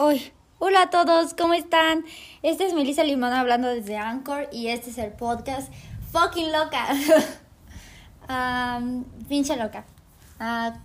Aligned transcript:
Hoy, 0.00 0.22
hola 0.60 0.82
a 0.82 0.90
todos, 0.90 1.34
¿cómo 1.34 1.54
están? 1.54 2.04
Este 2.44 2.64
es 2.64 2.72
Melissa 2.72 3.02
Limón 3.02 3.32
hablando 3.32 3.66
desde 3.66 3.96
Anchor 3.96 4.48
y 4.52 4.68
este 4.68 4.90
es 4.90 4.98
el 4.98 5.10
podcast 5.10 5.72
Fucking 6.12 6.52
Loca. 6.52 6.86
um, 8.78 9.02
pinche 9.28 9.56
loca. 9.56 9.84
Uh, 10.38 10.78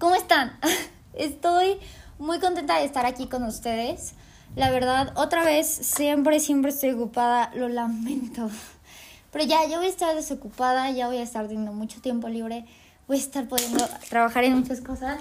¿Cómo 0.00 0.16
están? 0.16 0.58
Estoy 1.14 1.78
muy 2.18 2.40
contenta 2.40 2.78
de 2.78 2.86
estar 2.86 3.06
aquí 3.06 3.28
con 3.28 3.44
ustedes. 3.44 4.14
La 4.56 4.72
verdad, 4.72 5.12
otra 5.14 5.44
vez, 5.44 5.68
siempre, 5.68 6.40
siempre 6.40 6.72
estoy 6.72 6.90
ocupada, 6.90 7.52
lo 7.54 7.68
lamento. 7.68 8.50
Pero 9.30 9.44
ya, 9.44 9.64
yo 9.68 9.76
voy 9.76 9.86
a 9.86 9.90
estar 9.90 10.12
desocupada, 10.16 10.90
ya 10.90 11.06
voy 11.06 11.18
a 11.18 11.22
estar 11.22 11.46
teniendo 11.46 11.72
mucho 11.72 12.00
tiempo 12.00 12.28
libre, 12.28 12.66
voy 13.06 13.18
a 13.18 13.20
estar 13.20 13.46
pudiendo 13.46 13.86
trabajar 14.08 14.42
en 14.42 14.58
muchas 14.58 14.80
cosas. 14.80 15.20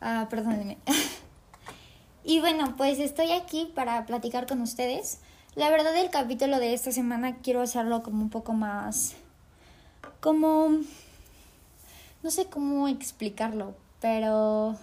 Uh, 0.00 0.26
perdónenme. 0.30 0.78
Y 2.28 2.40
bueno, 2.40 2.74
pues 2.76 2.98
estoy 2.98 3.32
aquí 3.32 3.72
para 3.74 4.04
platicar 4.04 4.46
con 4.46 4.60
ustedes. 4.60 5.18
La 5.54 5.70
verdad 5.70 5.96
el 5.96 6.10
capítulo 6.10 6.58
de 6.58 6.74
esta 6.74 6.92
semana 6.92 7.38
quiero 7.38 7.62
hacerlo 7.62 8.02
como 8.02 8.20
un 8.20 8.28
poco 8.28 8.52
más... 8.52 9.14
como... 10.20 10.68
no 12.22 12.30
sé 12.30 12.44
cómo 12.44 12.86
explicarlo, 12.86 13.74
pero... 14.02 14.76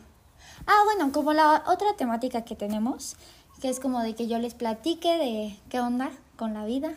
Ah, 0.66 0.81
bueno, 0.86 1.12
como 1.12 1.34
la 1.34 1.63
otra 1.67 1.95
temática 1.95 2.44
que 2.44 2.55
tenemos, 2.55 3.16
que 3.62 3.70
es 3.70 3.80
como 3.80 4.02
de 4.02 4.16
que 4.16 4.27
yo 4.27 4.39
les 4.39 4.55
platique 4.55 5.16
de 5.16 5.55
qué 5.70 5.80
onda 5.80 6.09
con 6.38 6.55
la 6.55 6.66
vida. 6.66 6.95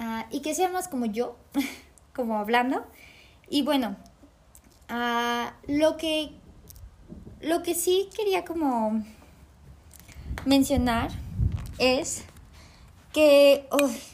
Uh, 0.00 0.24
y 0.30 0.40
que 0.40 0.54
sea 0.54 0.70
más 0.70 0.88
como 0.88 1.04
yo, 1.04 1.36
como 2.14 2.38
hablando. 2.38 2.86
Y 3.50 3.60
bueno, 3.60 3.96
uh, 4.88 5.50
lo 5.70 5.98
que... 5.98 6.32
Lo 7.42 7.62
que 7.62 7.74
sí 7.74 8.08
quería 8.16 8.46
como 8.46 9.02
mencionar 10.44 11.10
es 11.78 12.24
que 13.12 13.68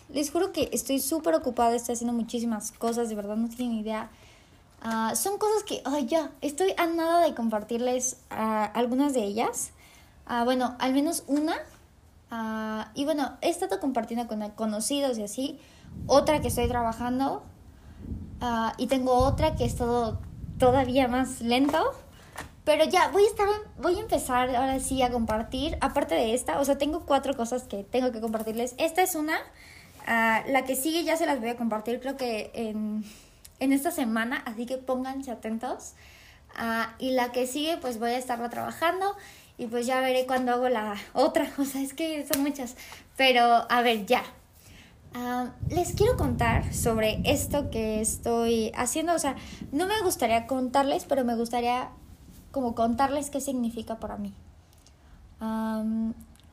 les 0.09 0.31
juro 0.31 0.53
que 0.53 0.69
estoy 0.73 1.01
súper 1.01 1.35
ocupada, 1.35 1.75
estoy 1.75 1.95
haciendo 1.95 2.13
muchísimas 2.13 2.73
cosas, 2.73 3.09
de 3.09 3.15
verdad 3.15 3.37
no 3.37 3.49
tienen 3.49 3.77
idea. 3.77 4.11
Uh, 4.85 5.15
son 5.17 5.39
cosas 5.39 5.65
que, 5.65 5.83
ay, 5.85 6.07
ya, 6.07 6.31
estoy 6.41 6.73
a 6.77 6.87
nada 6.87 7.25
de 7.25 7.35
compartirles 7.35 8.19
uh, 8.31 8.71
algunas 8.75 9.13
de 9.13 9.25
ellas. 9.25 9.73
Uh, 10.29 10.45
bueno, 10.45 10.77
al 10.79 10.93
menos 10.93 11.25
una. 11.27 11.57
y 12.95 13.05
bueno, 13.05 13.37
he 13.41 13.49
estado 13.49 13.81
compartiendo 13.81 14.27
con 14.29 14.49
conocidos 14.51 15.19
y 15.19 15.23
así. 15.23 15.59
Otra 16.07 16.41
que 16.41 16.49
estoy 16.49 16.69
trabajando. 16.69 17.43
y 18.77 18.87
tengo 18.87 19.15
otra 19.15 19.57
que 19.57 19.65
es 19.65 19.77
todo 19.77 20.21
todavía 20.59 21.09
más 21.09 21.41
lento. 21.41 21.93
Pero 22.69 22.85
ya, 22.85 23.09
voy 23.09 23.25
a 23.25 23.27
estar, 23.29 23.49
voy 23.79 23.97
a 23.97 24.01
empezar 24.01 24.55
ahora 24.55 24.79
sí 24.79 25.01
a 25.01 25.11
compartir, 25.11 25.79
aparte 25.81 26.15
de 26.15 26.35
esta, 26.35 26.61
o 26.61 26.65
sea, 26.67 26.77
tengo 26.77 27.07
cuatro 27.07 27.35
cosas 27.35 27.63
que 27.63 27.83
tengo 27.83 28.13
que 28.13 28.21
compartirles. 28.21 28.75
Esta 28.77 29.01
es 29.01 29.15
una, 29.15 29.39
uh, 29.39 30.53
la 30.53 30.65
que 30.67 30.77
sigue 30.77 31.03
ya 31.03 31.17
se 31.17 31.25
las 31.25 31.41
voy 31.41 31.49
a 31.49 31.57
compartir 31.57 31.99
creo 31.99 32.19
que 32.19 32.51
en, 32.53 33.07
en 33.59 33.73
esta 33.73 33.91
semana, 33.91 34.43
así 34.45 34.67
que 34.67 34.77
pónganse 34.77 35.31
atentos. 35.31 35.95
Uh, 36.61 36.93
y 36.99 37.13
la 37.13 37.33
que 37.33 37.47
sigue, 37.47 37.79
pues 37.79 37.99
voy 37.99 38.11
a 38.11 38.19
estarla 38.19 38.51
trabajando 38.51 39.17
y 39.57 39.65
pues 39.65 39.87
ya 39.87 40.01
veré 40.01 40.27
cuando 40.27 40.53
hago 40.53 40.69
la 40.69 40.95
otra, 41.15 41.51
o 41.59 41.65
sea, 41.65 41.81
es 41.81 41.95
que 41.95 42.27
son 42.31 42.43
muchas. 42.43 42.77
Pero, 43.17 43.65
a 43.71 43.81
ver, 43.81 44.05
ya. 44.05 44.25
Uh, 45.15 45.49
les 45.75 45.95
quiero 45.95 46.19
contar 46.19 46.75
sobre 46.75 47.23
esto 47.25 47.71
que 47.71 48.03
estoy 48.03 48.73
haciendo, 48.77 49.15
o 49.15 49.19
sea, 49.19 49.37
no 49.73 49.87
me 49.87 49.99
gustaría 50.03 50.47
contarles, 50.47 51.07
pero 51.07 51.25
me 51.25 51.35
gustaría 51.35 51.89
como 52.51 52.75
contarles 52.75 53.31
qué 53.31 53.41
significa 53.41 53.99
para 53.99 54.17
mí. 54.17 54.33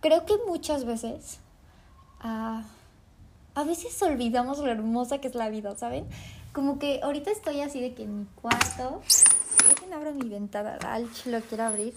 creo 0.02 0.26
que 0.26 0.38
muchas 0.48 0.86
veces, 0.86 1.40
uh, 2.24 2.62
a 3.56 3.64
veces 3.66 4.02
olvidamos 4.02 4.60
lo 4.60 4.68
hermosa 4.68 5.20
que 5.20 5.28
es 5.28 5.36
la 5.36 5.50
vida, 5.50 5.76
¿saben? 5.76 6.06
Como 6.54 6.80
que 6.80 7.02
ahorita 7.04 7.32
estoy 7.32 7.62
así 7.62 7.82
de 7.82 7.94
que 7.94 8.04
en 8.04 8.20
mi 8.20 8.26
cuarto, 8.42 9.02
dejen 9.68 9.94
abro 9.94 10.14
mi 10.14 10.30
ventana, 10.30 10.78
Alch 10.82 11.26
lo 11.26 11.42
quiero 11.42 11.64
abrir. 11.66 11.94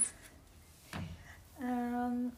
Um, 1.61 2.31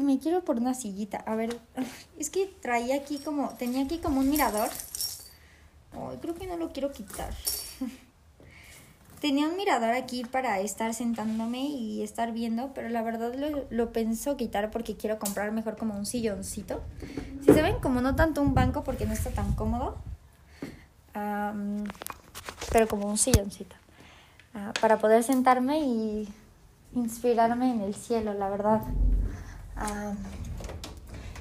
me 0.00 0.18
quiero 0.18 0.44
por 0.44 0.56
una 0.56 0.74
sillita. 0.74 1.18
A 1.18 1.34
ver, 1.34 1.58
es 2.18 2.30
que 2.30 2.46
traía 2.46 2.96
aquí 2.96 3.18
como, 3.18 3.50
tenía 3.50 3.84
aquí 3.84 3.98
como 3.98 4.20
un 4.20 4.30
mirador. 4.30 4.68
Ay, 5.92 6.18
creo 6.20 6.34
que 6.34 6.46
no 6.46 6.56
lo 6.56 6.72
quiero 6.72 6.92
quitar. 6.92 7.34
Tenía 9.20 9.48
un 9.48 9.56
mirador 9.56 9.94
aquí 9.94 10.24
para 10.24 10.60
estar 10.60 10.94
sentándome 10.94 11.66
y 11.66 12.02
estar 12.02 12.32
viendo, 12.32 12.72
pero 12.72 12.88
la 12.88 13.02
verdad 13.02 13.34
lo, 13.34 13.64
lo 13.68 13.92
pensó 13.92 14.36
quitar 14.36 14.70
porque 14.70 14.96
quiero 14.96 15.18
comprar 15.18 15.50
mejor 15.50 15.76
como 15.76 15.96
un 15.96 16.06
silloncito. 16.06 16.80
Si 17.44 17.52
se 17.52 17.62
ven, 17.62 17.80
como 17.80 18.00
no 18.00 18.14
tanto 18.14 18.40
un 18.40 18.54
banco 18.54 18.84
porque 18.84 19.06
no 19.06 19.12
está 19.12 19.30
tan 19.30 19.54
cómodo, 19.54 19.96
pero 22.70 22.88
como 22.88 23.08
un 23.08 23.18
silloncito. 23.18 23.76
Ah, 24.54 24.72
para 24.80 24.98
poder 24.98 25.22
sentarme 25.22 25.80
y 25.80 26.28
inspirarme 26.94 27.70
en 27.70 27.80
el 27.80 27.94
cielo, 27.94 28.34
la 28.34 28.48
verdad. 28.48 28.82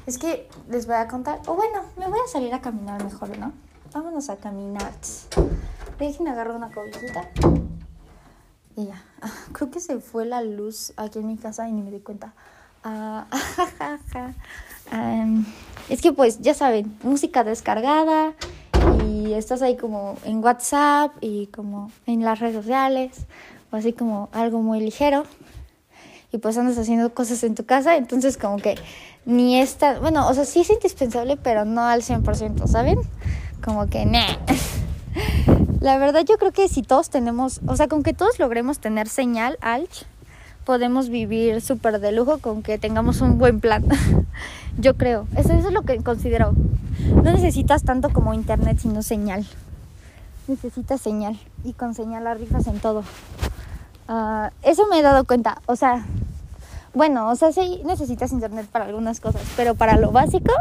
es 0.05 0.17
que 0.17 0.49
les 0.69 0.87
voy 0.87 0.95
a 0.95 1.07
contar, 1.07 1.41
o 1.47 1.55
bueno, 1.55 1.83
me 1.97 2.07
voy 2.07 2.19
a 2.23 2.27
salir 2.27 2.53
a 2.53 2.61
caminar 2.61 3.03
mejor, 3.03 3.37
¿no? 3.37 3.53
Vámonos 3.93 4.29
a 4.29 4.37
caminar. 4.37 4.93
Dejen 5.99 6.27
agarrar 6.27 6.55
una 6.55 6.71
cobijita. 6.71 7.29
Y 8.77 8.85
ya. 8.85 9.03
Creo 9.51 9.69
que 9.69 9.81
se 9.81 9.99
fue 9.99 10.25
la 10.25 10.41
luz 10.41 10.93
aquí 10.95 11.19
en 11.19 11.27
mi 11.27 11.35
casa 11.35 11.67
y 11.67 11.73
ni 11.73 11.81
me 11.81 11.91
di 11.91 11.99
cuenta. 11.99 12.33
Ah, 12.83 13.25
es 15.89 16.01
que 16.01 16.13
pues 16.13 16.39
ya 16.39 16.53
saben, 16.53 16.95
música 17.03 17.43
descargada 17.43 18.33
y 19.05 19.33
estás 19.33 19.61
ahí 19.61 19.75
como 19.75 20.15
en 20.23 20.41
WhatsApp 20.41 21.11
y 21.19 21.47
como 21.47 21.91
en 22.05 22.23
las 22.23 22.39
redes 22.39 22.55
sociales 22.55 23.25
o 23.71 23.75
así 23.75 23.91
como 23.91 24.29
algo 24.31 24.61
muy 24.61 24.79
ligero 24.79 25.25
y 26.31 26.37
pues 26.37 26.57
andas 26.57 26.77
haciendo 26.77 27.13
cosas 27.13 27.43
en 27.43 27.55
tu 27.55 27.65
casa, 27.65 27.97
entonces 27.97 28.37
como 28.37 28.57
que 28.57 28.75
ni 29.25 29.59
esta, 29.59 29.99
bueno, 29.99 30.27
o 30.27 30.33
sea, 30.33 30.45
sí 30.45 30.61
es 30.61 30.69
indispensable, 30.69 31.35
pero 31.35 31.65
no 31.65 31.81
al 31.81 32.01
100%, 32.01 32.67
¿saben? 32.67 32.99
Como 33.63 33.87
que, 33.87 34.05
nah. 34.05 34.37
La 35.79 35.97
verdad 35.97 36.21
yo 36.27 36.37
creo 36.37 36.51
que 36.51 36.67
si 36.67 36.81
todos 36.81 37.09
tenemos, 37.09 37.61
o 37.67 37.75
sea, 37.75 37.87
con 37.87 38.01
que 38.01 38.13
todos 38.13 38.39
logremos 38.39 38.79
tener 38.79 39.07
señal 39.07 39.57
alch, 39.61 40.05
podemos 40.65 41.09
vivir 41.09 41.61
súper 41.61 41.99
de 41.99 42.11
lujo 42.11 42.39
con 42.39 42.63
que 42.63 42.77
tengamos 42.77 43.21
un 43.21 43.37
buen 43.37 43.59
plan. 43.59 43.85
yo 44.79 44.97
creo, 44.97 45.27
eso, 45.37 45.53
es 45.53 45.71
lo 45.71 45.83
que 45.83 45.97
considero. 46.03 46.53
No 47.23 47.31
necesitas 47.31 47.83
tanto 47.83 48.09
como 48.09 48.33
internet, 48.33 48.79
sino 48.79 49.03
señal. 49.03 49.45
Necesitas 50.47 50.99
señal 50.99 51.37
y 51.63 51.73
con 51.73 51.93
señal 51.93 52.25
arribas 52.25 52.65
en 52.67 52.79
todo. 52.79 53.03
Uh, 54.09 54.49
eso 54.63 54.87
me 54.87 54.99
he 54.99 55.01
dado 55.03 55.25
cuenta, 55.25 55.61
o 55.67 55.75
sea, 55.75 56.05
bueno, 56.93 57.29
o 57.29 57.35
sea, 57.35 57.51
sí 57.51 57.81
necesitas 57.85 58.31
internet 58.31 58.65
para 58.71 58.85
algunas 58.85 59.19
cosas, 59.19 59.43
pero 59.55 59.75
para 59.75 59.97
lo 59.97 60.11
básico, 60.11 60.53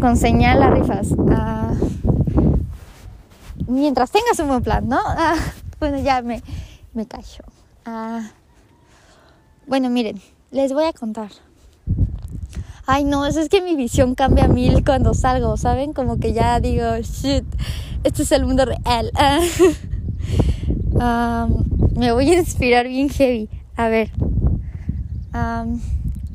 con 0.00 0.16
señal 0.16 0.62
arribas. 0.62 1.12
Uh, 1.12 1.95
mientras 3.66 4.10
tengas 4.10 4.38
un 4.38 4.48
buen 4.48 4.62
plan, 4.62 4.88
¿no? 4.88 4.98
Ah, 5.06 5.36
bueno, 5.78 5.98
ya 5.98 6.22
me, 6.22 6.42
me 6.94 7.06
callo. 7.06 7.44
Ah, 7.84 8.30
bueno, 9.66 9.90
miren, 9.90 10.20
les 10.50 10.72
voy 10.72 10.84
a 10.84 10.92
contar. 10.92 11.30
Ay, 12.86 13.04
no, 13.04 13.26
eso 13.26 13.40
es 13.40 13.48
que 13.48 13.60
mi 13.60 13.74
visión 13.74 14.14
cambia 14.14 14.46
mil 14.46 14.84
cuando 14.84 15.12
salgo, 15.12 15.56
¿saben? 15.56 15.92
Como 15.92 16.18
que 16.18 16.32
ya 16.32 16.60
digo, 16.60 16.84
shit, 16.98 17.44
este 18.04 18.22
es 18.22 18.32
el 18.32 18.44
mundo 18.44 18.64
real. 18.64 19.12
Ah, 20.98 21.46
me 21.94 22.10
voy 22.10 22.30
a 22.30 22.38
inspirar 22.38 22.88
bien 22.88 23.10
heavy. 23.10 23.50
A 23.76 23.88
ver. 23.88 24.10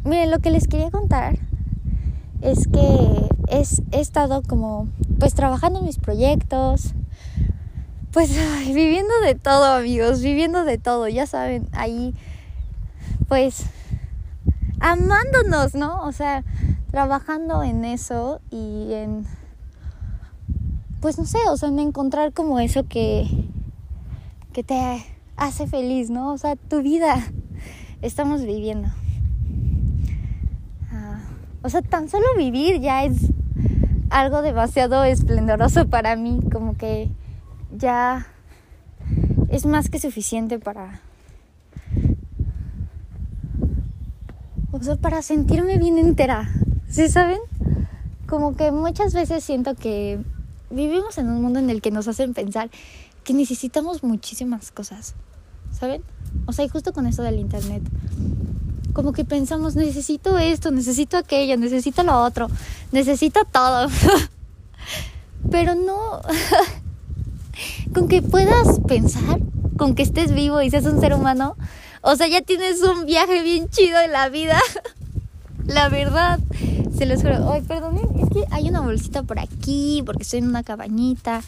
miren, 0.06 0.30
lo 0.30 0.38
que 0.38 0.52
les 0.52 0.68
quería 0.68 0.92
contar 0.92 1.40
es 2.42 2.68
que 2.68 3.28
he 3.50 4.00
estado 4.00 4.44
como, 4.44 4.88
pues 5.20 5.34
trabajando 5.34 5.80
en 5.80 5.86
mis 5.86 5.98
proyectos, 5.98 6.94
pues 8.12 8.30
viviendo 8.68 9.14
de 9.24 9.36
todo, 9.36 9.66
amigos, 9.66 10.22
viviendo 10.22 10.66
de 10.66 10.78
todo, 10.78 11.08
ya 11.08 11.26
saben, 11.26 11.68
ahí, 11.72 12.14
pues, 13.28 13.66
amándonos, 14.80 15.76
¿no? 15.76 16.02
O 16.04 16.12
sea, 16.12 16.44
trabajando 16.92 17.64
en 17.64 17.86
eso 17.86 18.42
y 18.50 18.94
en, 18.94 19.26
pues 21.00 21.18
no 21.18 21.26
sé, 21.26 21.40
o 21.50 21.56
sea, 21.56 21.70
en 21.70 21.80
encontrar 21.80 22.34
como 22.34 22.60
eso 22.60 22.86
que, 22.88 23.28
que 24.52 24.64
te 24.64 25.06
hace 25.38 25.68
feliz, 25.68 26.10
¿no? 26.10 26.34
O 26.34 26.38
sea, 26.38 26.58
tu 26.58 26.82
vida 26.82 27.16
estamos 28.02 28.44
viviendo. 28.44 28.90
Ah, 30.92 31.22
o 31.64 31.70
sea, 31.70 31.82
tan 31.82 32.10
solo 32.10 32.26
vivir 32.38 32.82
ya 32.82 33.06
es 33.06 33.32
algo 34.10 34.42
demasiado 34.42 35.06
esplendoroso 35.06 35.88
para 35.88 36.18
mí, 36.18 36.42
como 36.52 36.76
que 36.76 37.10
ya 37.82 38.28
es 39.50 39.66
más 39.66 39.90
que 39.90 40.00
suficiente 40.00 40.60
para 40.60 41.02
O 44.72 44.82
sea, 44.82 44.96
para 44.96 45.22
sentirme 45.22 45.78
bien 45.78 45.98
entera. 45.98 46.50
¿Sí 46.90 47.10
saben? 47.10 47.40
Como 48.28 48.56
que 48.56 48.72
muchas 48.72 49.14
veces 49.14 49.44
siento 49.44 49.76
que 49.76 50.20
vivimos 50.70 51.18
en 51.18 51.30
un 51.30 51.42
mundo 51.42 51.60
en 51.60 51.70
el 51.70 51.82
que 51.82 51.92
nos 51.92 52.08
hacen 52.08 52.34
pensar 52.34 52.70
que 53.26 53.34
necesitamos 53.34 54.02
muchísimas 54.02 54.72
cosas. 54.72 55.14
¿Saben? 55.72 56.02
O 56.46 56.54
sea, 56.54 56.64
y 56.64 56.70
justo 56.70 56.94
con 56.94 57.06
eso 57.06 57.22
del 57.22 57.40
internet. 57.40 57.84
Como 58.94 59.12
que 59.12 59.26
pensamos, 59.26 59.76
necesito 59.76 60.38
esto, 60.38 60.72
necesito 60.72 61.18
aquello, 61.18 61.58
necesito 61.58 62.04
lo 62.04 62.24
otro, 62.24 62.48
necesito 62.92 63.42
todo. 63.52 63.90
Pero 65.52 65.76
no. 65.76 66.22
con 67.94 68.08
que 68.08 68.22
puedas 68.22 68.80
pensar, 68.88 69.40
con 69.78 69.96
que 69.96 70.04
estés 70.04 70.34
vivo 70.34 70.62
y 70.62 70.70
seas 70.70 70.86
un 70.86 71.00
ser 71.00 71.14
humano, 71.14 71.56
o 72.02 72.16
sea, 72.16 72.28
ya 72.28 72.42
tienes 72.42 72.82
un 72.82 73.06
viaje 73.06 73.44
bien 73.44 73.70
chido 73.70 74.00
en 74.00 74.12
la 74.12 74.30
vida. 74.30 74.60
la 75.66 75.90
verdad, 75.90 76.40
se 76.98 77.06
los 77.06 77.22
juro. 77.22 77.52
Ay, 77.52 77.62
perdonen, 77.62 78.08
es 78.20 78.30
que 78.30 78.46
hay 78.52 78.70
una 78.70 78.82
bolsita 78.82 79.24
por 79.24 79.40
aquí, 79.40 80.02
porque 80.06 80.24
estoy 80.24 80.40
en 80.40 80.48
una 80.48 80.64
cabañita. 80.64 81.42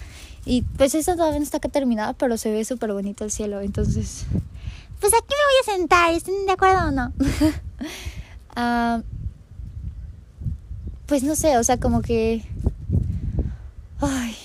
Y 0.46 0.62
pues 0.62 0.94
esta 0.94 1.16
todavía 1.16 1.40
no 1.40 1.44
está 1.44 1.58
acá 1.58 1.70
terminada, 1.70 2.14
pero 2.14 2.38
se 2.38 2.52
ve 2.52 2.66
súper 2.66 2.94
bonito 2.94 3.24
el 3.24 3.32
cielo. 3.32 3.62
Entonces, 3.62 4.26
pues 5.00 5.14
aquí 5.14 5.30
me 5.30 5.36
voy 5.36 5.76
a 5.76 5.78
sentar, 5.78 6.14
¿están 6.14 6.46
de 6.46 6.52
acuerdo 6.52 6.88
o 6.88 6.92
no? 6.92 7.14
Ah, 8.56 9.02
pues 11.08 11.24
no 11.24 11.36
sé, 11.36 11.58
o 11.58 11.64
sea, 11.64 11.80
como 11.80 12.04
que... 12.04 12.44
Ay. 14.00 14.36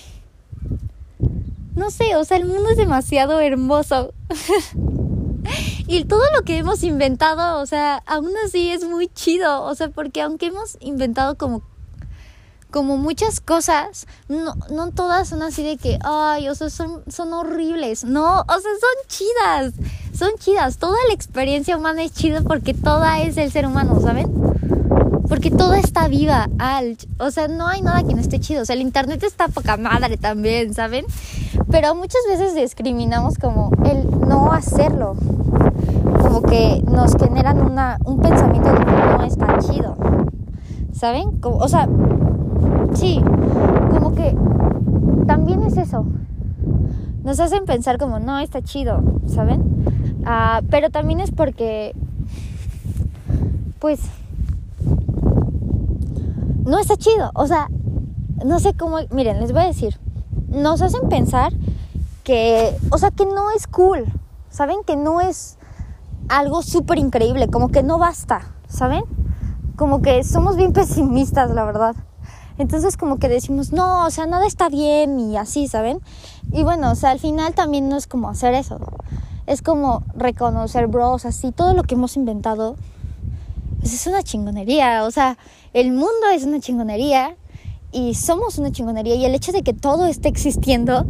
No 1.79 1.91
sé, 1.91 2.17
o 2.17 2.25
sea, 2.25 2.35
el 2.35 2.43
mundo 2.43 2.67
es 2.69 2.75
demasiado 2.75 3.39
hermoso. 3.39 4.13
y 5.87 6.03
todo 6.03 6.23
lo 6.35 6.41
que 6.41 6.57
hemos 6.57 6.83
inventado, 6.83 7.61
o 7.61 7.65
sea, 7.65 8.03
aún 8.05 8.31
así 8.45 8.69
es 8.69 8.83
muy 8.83 9.07
chido. 9.07 9.63
O 9.63 9.73
sea, 9.75 9.87
porque 9.87 10.21
aunque 10.21 10.47
hemos 10.47 10.75
inventado 10.81 11.37
como 11.37 11.63
como 12.69 12.97
muchas 12.97 13.39
cosas, 13.39 14.07
no, 14.27 14.55
no 14.69 14.91
todas 14.91 15.29
son 15.29 15.41
así 15.41 15.63
de 15.63 15.77
que, 15.77 15.97
ay, 16.03 16.49
o 16.49 16.53
sea, 16.53 16.69
son, 16.69 17.01
son 17.07 17.31
horribles. 17.31 18.03
No, 18.03 18.41
o 18.41 18.45
sea, 18.45 18.59
son 18.59 19.07
chidas. 19.07 19.73
Son 20.13 20.31
chidas. 20.37 20.79
Toda 20.79 20.97
la 21.07 21.13
experiencia 21.13 21.77
humana 21.77 22.03
es 22.03 22.11
chida 22.11 22.41
porque 22.41 22.73
toda 22.73 23.21
es 23.21 23.37
el 23.37 23.53
ser 23.53 23.65
humano, 23.65 24.01
¿saben? 24.01 24.29
Porque 25.29 25.51
toda 25.51 25.77
está 25.77 26.07
viva, 26.07 26.49
al, 26.57 26.97
o 27.19 27.29
sea, 27.29 27.47
no 27.47 27.67
hay 27.67 27.83
nada 27.83 28.01
que 28.01 28.15
no 28.15 28.19
esté 28.19 28.39
chido. 28.39 28.63
O 28.63 28.65
sea, 28.65 28.75
el 28.75 28.81
internet 28.81 29.23
está 29.23 29.47
poca 29.47 29.77
madre 29.77 30.17
también, 30.17 30.73
¿saben? 30.73 31.05
Pero 31.69 31.93
muchas 31.93 32.21
veces 32.27 32.55
discriminamos 32.55 33.37
como 33.37 33.71
el 33.85 34.09
no 34.27 34.51
hacerlo. 34.51 35.15
Como 36.19 36.41
que 36.41 36.83
nos 36.91 37.15
generan 37.15 37.61
una, 37.61 37.99
un 38.05 38.19
pensamiento 38.19 38.71
de 38.71 38.79
que 38.79 38.85
no 38.85 39.23
está 39.23 39.59
chido. 39.59 39.95
¿Saben? 40.93 41.39
Como, 41.39 41.57
o 41.57 41.67
sea, 41.67 41.87
sí, 42.95 43.21
como 43.91 44.15
que 44.15 44.35
también 45.27 45.61
es 45.61 45.77
eso. 45.77 46.07
Nos 47.23 47.39
hacen 47.39 47.65
pensar 47.65 47.99
como, 47.99 48.19
no, 48.19 48.39
está 48.39 48.63
chido, 48.63 49.03
¿saben? 49.27 49.61
Ah, 50.25 50.61
pero 50.71 50.89
también 50.89 51.19
es 51.19 51.29
porque, 51.29 51.93
pues, 53.77 53.99
no 56.69 56.79
está 56.79 56.95
chido. 56.95 57.31
O 57.33 57.47
sea, 57.47 57.67
no 58.45 58.59
sé 58.59 58.73
cómo, 58.73 58.97
miren, 59.11 59.39
les 59.39 59.51
voy 59.51 59.63
a 59.63 59.65
decir, 59.65 59.99
nos 60.47 60.81
hacen 60.81 61.09
pensar 61.09 61.51
que, 62.23 62.75
o 62.91 62.97
sea, 62.97 63.11
que 63.11 63.25
no 63.25 63.51
es 63.51 63.67
cool, 63.67 64.05
¿saben? 64.49 64.83
Que 64.85 64.95
no 64.95 65.19
es 65.19 65.57
algo 66.29 66.61
súper 66.61 66.99
increíble, 66.99 67.47
como 67.49 67.69
que 67.69 67.83
no 67.83 67.97
basta, 67.97 68.41
¿saben? 68.67 69.03
Como 69.75 70.01
que 70.01 70.23
somos 70.23 70.55
bien 70.55 70.73
pesimistas, 70.73 71.51
la 71.51 71.65
verdad. 71.65 71.95
Entonces 72.57 72.97
como 72.97 73.19
que 73.19 73.29
decimos, 73.29 73.71
no, 73.71 74.05
o 74.05 74.09
sea, 74.11 74.25
nada 74.25 74.45
está 74.45 74.69
bien 74.69 75.19
y 75.19 75.37
así, 75.37 75.67
¿saben? 75.67 76.01
Y 76.51 76.63
bueno, 76.63 76.91
o 76.91 76.95
sea, 76.95 77.11
al 77.11 77.19
final 77.19 77.53
también 77.53 77.89
no 77.89 77.95
es 77.95 78.05
como 78.05 78.29
hacer 78.29 78.53
eso. 78.53 78.79
Es 79.47 79.61
como 79.61 80.03
reconocer, 80.13 80.87
bros, 80.87 81.25
así, 81.25 81.51
todo 81.51 81.73
lo 81.73 81.83
que 81.83 81.95
hemos 81.95 82.17
inventado, 82.17 82.75
pues 83.79 83.93
es 83.93 84.07
una 84.07 84.23
chingonería. 84.23 85.05
O 85.05 85.11
sea, 85.11 85.37
el 85.73 85.91
mundo 85.91 86.29
es 86.33 86.43
una 86.43 86.59
chingonería 86.59 87.37
y 87.91 88.13
somos 88.13 88.57
una 88.57 88.71
chingonería 88.71 89.15
y 89.15 89.25
el 89.25 89.35
hecho 89.35 89.51
de 89.51 89.63
que 89.63 89.73
todo 89.73 90.05
esté 90.05 90.29
existiendo, 90.29 91.05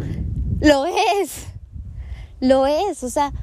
lo 0.60 0.86
es. 0.86 1.48
Lo 2.39 2.68
es. 2.68 3.04
O 3.04 3.10
sea, 3.10 3.33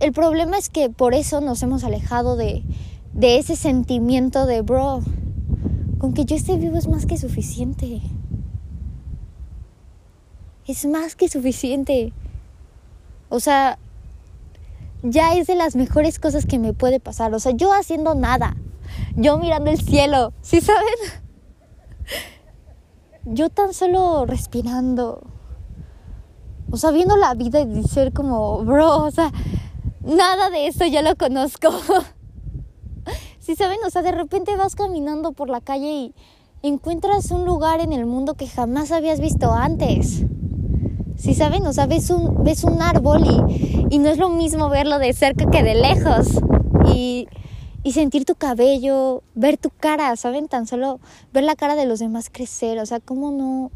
el 0.00 0.12
problema 0.12 0.58
es 0.58 0.68
que 0.68 0.90
por 0.90 1.14
eso 1.14 1.40
nos 1.40 1.62
hemos 1.62 1.84
alejado 1.84 2.36
de, 2.36 2.64
de 3.12 3.38
ese 3.38 3.56
sentimiento 3.56 4.46
de, 4.46 4.62
bro, 4.62 5.02
con 5.98 6.14
que 6.14 6.24
yo 6.24 6.34
esté 6.34 6.56
vivo 6.56 6.76
es 6.76 6.88
más 6.88 7.06
que 7.06 7.18
suficiente. 7.18 8.00
Es 10.66 10.86
más 10.86 11.14
que 11.14 11.28
suficiente. 11.28 12.12
O 13.28 13.38
sea, 13.38 13.78
ya 15.02 15.34
es 15.34 15.46
de 15.46 15.54
las 15.54 15.76
mejores 15.76 16.18
cosas 16.18 16.46
que 16.46 16.58
me 16.58 16.72
puede 16.72 17.00
pasar. 17.00 17.34
O 17.34 17.40
sea, 17.40 17.52
yo 17.52 17.72
haciendo 17.72 18.14
nada. 18.14 18.56
Yo 19.16 19.38
mirando 19.38 19.70
el 19.70 19.80
cielo. 19.80 20.32
¿Sí 20.42 20.60
saben? 20.60 20.82
Yo 23.24 23.50
tan 23.50 23.72
solo 23.72 24.26
respirando. 24.26 25.22
O 26.70 26.76
sea, 26.76 26.90
viendo 26.90 27.16
la 27.16 27.34
vida 27.34 27.60
y 27.60 27.84
ser 27.84 28.12
como, 28.12 28.64
bro, 28.64 29.04
o 29.04 29.10
sea, 29.10 29.30
nada 30.00 30.50
de 30.50 30.66
eso 30.66 30.84
ya 30.86 31.02
lo 31.02 31.16
conozco. 31.16 31.70
Si 33.38 33.56
saben, 33.56 33.78
o 33.84 33.90
sea, 33.90 34.02
de 34.02 34.12
repente 34.12 34.54
vas 34.54 34.76
caminando 34.76 35.32
por 35.32 35.50
la 35.50 35.60
calle 35.60 35.90
y 35.90 36.14
encuentras 36.62 37.32
un 37.32 37.44
lugar 37.44 37.80
en 37.80 37.92
el 37.92 38.06
mundo 38.06 38.34
que 38.34 38.46
jamás 38.46 38.92
habías 38.92 39.18
visto 39.18 39.52
antes. 39.52 40.24
Si 41.22 41.34
saben, 41.34 41.64
o 41.66 41.72
sea, 41.72 41.86
ves 41.86 42.10
un, 42.10 42.42
ves 42.42 42.64
un 42.64 42.82
árbol 42.82 43.22
y, 43.24 43.86
y 43.94 43.98
no 43.98 44.08
es 44.08 44.18
lo 44.18 44.28
mismo 44.28 44.68
verlo 44.68 44.98
de 44.98 45.12
cerca 45.12 45.48
que 45.48 45.62
de 45.62 45.74
lejos. 45.74 46.40
Y, 46.92 47.28
y 47.84 47.92
sentir 47.92 48.24
tu 48.24 48.34
cabello, 48.34 49.22
ver 49.34 49.56
tu 49.56 49.70
cara, 49.70 50.16
¿saben? 50.16 50.48
Tan 50.48 50.66
solo 50.66 50.98
ver 51.32 51.44
la 51.44 51.54
cara 51.54 51.76
de 51.76 51.86
los 51.86 52.00
demás 52.00 52.28
crecer, 52.30 52.78
o 52.80 52.86
sea, 52.86 52.98
cómo 52.98 53.30
no, 53.30 53.70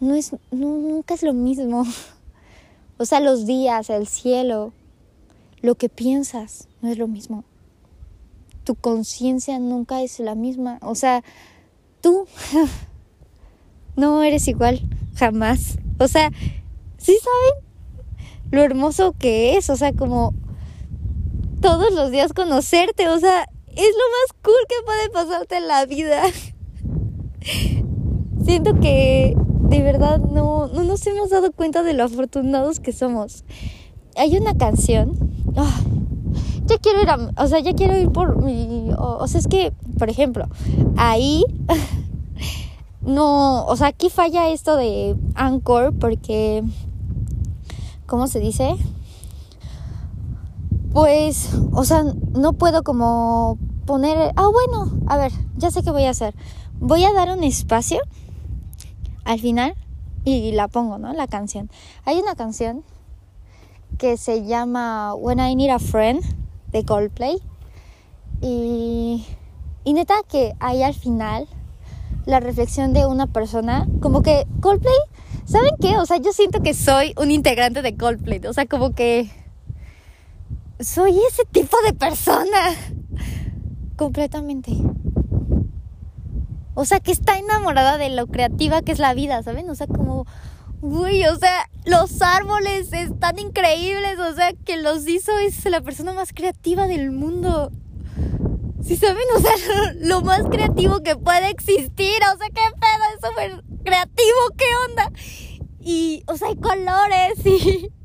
no 0.00 0.14
es, 0.14 0.32
no, 0.50 0.76
nunca 0.76 1.14
es 1.14 1.22
lo 1.22 1.32
mismo. 1.32 1.84
O 2.98 3.06
sea, 3.06 3.18
los 3.18 3.46
días, 3.46 3.88
el 3.88 4.06
cielo, 4.06 4.74
lo 5.62 5.74
que 5.74 5.88
piensas, 5.88 6.68
no 6.82 6.90
es 6.90 6.98
lo 6.98 7.08
mismo 7.08 7.44
tu 8.64 8.74
conciencia 8.74 9.58
nunca 9.58 10.02
es 10.02 10.20
la 10.20 10.34
misma. 10.34 10.78
O 10.82 10.94
sea, 10.94 11.24
tú 12.00 12.26
no 13.96 14.22
eres 14.22 14.46
igual, 14.48 14.80
jamás. 15.16 15.78
O 15.98 16.08
sea, 16.08 16.30
¿sí 17.00 17.18
saben 17.18 17.64
lo 18.50 18.62
hermoso 18.62 19.14
que 19.18 19.56
es? 19.56 19.70
O 19.70 19.76
sea, 19.76 19.92
como 19.92 20.34
todos 21.60 21.92
los 21.92 22.10
días 22.10 22.32
conocerte, 22.32 23.08
o 23.08 23.18
sea, 23.18 23.46
es 23.66 23.76
lo 23.76 23.82
más 23.82 24.32
cool 24.42 24.66
que 24.68 24.74
puede 24.84 25.10
pasarte 25.10 25.56
en 25.56 25.68
la 25.68 25.86
vida. 25.86 26.22
Siento 28.44 28.78
que 28.80 29.36
de 29.36 29.82
verdad 29.82 30.18
no, 30.18 30.68
no 30.68 30.84
nos 30.84 31.06
hemos 31.06 31.30
dado 31.30 31.52
cuenta 31.52 31.82
de 31.82 31.92
lo 31.92 32.04
afortunados 32.04 32.80
que 32.80 32.92
somos. 32.92 33.44
Hay 34.16 34.36
una 34.36 34.56
canción. 34.56 35.16
Ah, 35.56 35.80
ya 36.66 36.78
quiero 36.78 37.02
ir 37.02 37.10
a, 37.10 37.32
o 37.36 37.46
sea, 37.46 37.60
ya 37.60 37.74
quiero 37.74 37.96
ir 37.96 38.10
por 38.10 38.42
mi, 38.42 38.90
o, 38.96 39.26
sea, 39.26 39.40
es 39.40 39.48
que, 39.48 39.72
por 39.98 40.08
ejemplo, 40.08 40.48
ahí 40.96 41.44
no, 43.00 43.66
o 43.66 43.76
sea, 43.76 43.88
aquí 43.88 44.08
falla 44.08 44.48
esto 44.48 44.76
de 44.76 45.16
Anchor 45.34 45.92
porque, 45.98 46.62
¿cómo 48.10 48.26
se 48.26 48.40
dice? 48.40 48.76
Pues, 50.92 51.54
o 51.72 51.84
sea, 51.84 52.02
no 52.32 52.54
puedo 52.54 52.82
como 52.82 53.56
poner, 53.86 54.32
ah, 54.34 54.48
bueno, 54.52 54.90
a 55.06 55.16
ver, 55.16 55.30
ya 55.56 55.70
sé 55.70 55.84
qué 55.84 55.92
voy 55.92 56.04
a 56.04 56.10
hacer. 56.10 56.34
Voy 56.80 57.04
a 57.04 57.12
dar 57.12 57.30
un 57.30 57.44
espacio 57.44 58.00
al 59.24 59.38
final 59.38 59.76
y 60.24 60.50
la 60.50 60.66
pongo, 60.66 60.98
¿no? 60.98 61.12
La 61.12 61.28
canción. 61.28 61.70
Hay 62.04 62.18
una 62.18 62.34
canción 62.34 62.82
que 63.96 64.16
se 64.16 64.44
llama 64.44 65.14
When 65.14 65.38
I 65.38 65.54
Need 65.54 65.70
a 65.70 65.78
Friend 65.78 66.20
de 66.72 66.84
Coldplay. 66.84 67.40
Y, 68.40 69.24
y 69.84 69.92
neta 69.92 70.14
que 70.28 70.54
ahí 70.58 70.82
al 70.82 70.94
final 70.94 71.46
la 72.26 72.40
reflexión 72.40 72.92
de 72.92 73.06
una 73.06 73.28
persona, 73.28 73.86
como 74.00 74.22
que 74.22 74.48
Coldplay, 74.60 74.98
¿saben 75.50 75.74
qué? 75.80 75.96
O 75.98 76.06
sea, 76.06 76.18
yo 76.18 76.32
siento 76.32 76.62
que 76.62 76.74
soy 76.74 77.12
un 77.16 77.30
integrante 77.30 77.82
de 77.82 77.96
Coldplay, 77.96 78.40
o 78.46 78.52
sea, 78.52 78.66
como 78.66 78.94
que 78.94 79.30
soy 80.78 81.18
ese 81.28 81.44
tipo 81.50 81.76
de 81.84 81.92
persona, 81.92 82.74
completamente. 83.96 84.72
O 86.74 86.84
sea, 86.84 87.00
que 87.00 87.12
está 87.12 87.36
enamorada 87.36 87.98
de 87.98 88.10
lo 88.10 88.28
creativa 88.28 88.80
que 88.82 88.92
es 88.92 89.00
la 89.00 89.12
vida, 89.12 89.42
¿saben? 89.42 89.68
O 89.68 89.74
sea, 89.74 89.86
como 89.86 90.26
Uy, 90.82 91.26
o 91.26 91.36
sea, 91.36 91.68
los 91.84 92.22
árboles 92.22 92.90
están 92.94 93.38
increíbles, 93.38 94.18
o 94.18 94.34
sea, 94.34 94.54
que 94.64 94.78
los 94.78 95.06
hizo 95.06 95.38
es 95.38 95.62
la 95.66 95.82
persona 95.82 96.14
más 96.14 96.32
creativa 96.32 96.86
del 96.86 97.10
mundo. 97.10 97.70
Si 98.82 98.96
saben, 98.96 99.22
sea, 99.40 99.94
lo, 100.00 100.22
más 100.22 100.42
creativo 100.44 101.02
que 101.02 101.16
puede 101.16 101.50
existir. 101.50 102.20
O 102.32 102.38
sea, 102.38 102.48
qué 102.48 102.62
pedo, 102.80 103.04
es 103.14 103.28
súper 103.28 103.64
creativo, 103.84 104.38
qué 104.56 104.66
onda. 104.88 105.12
Y, 105.80 106.22
o 106.26 106.36
sea, 106.36 106.48
hay 106.48 106.56
colores 106.56 107.44
y. 107.44 107.92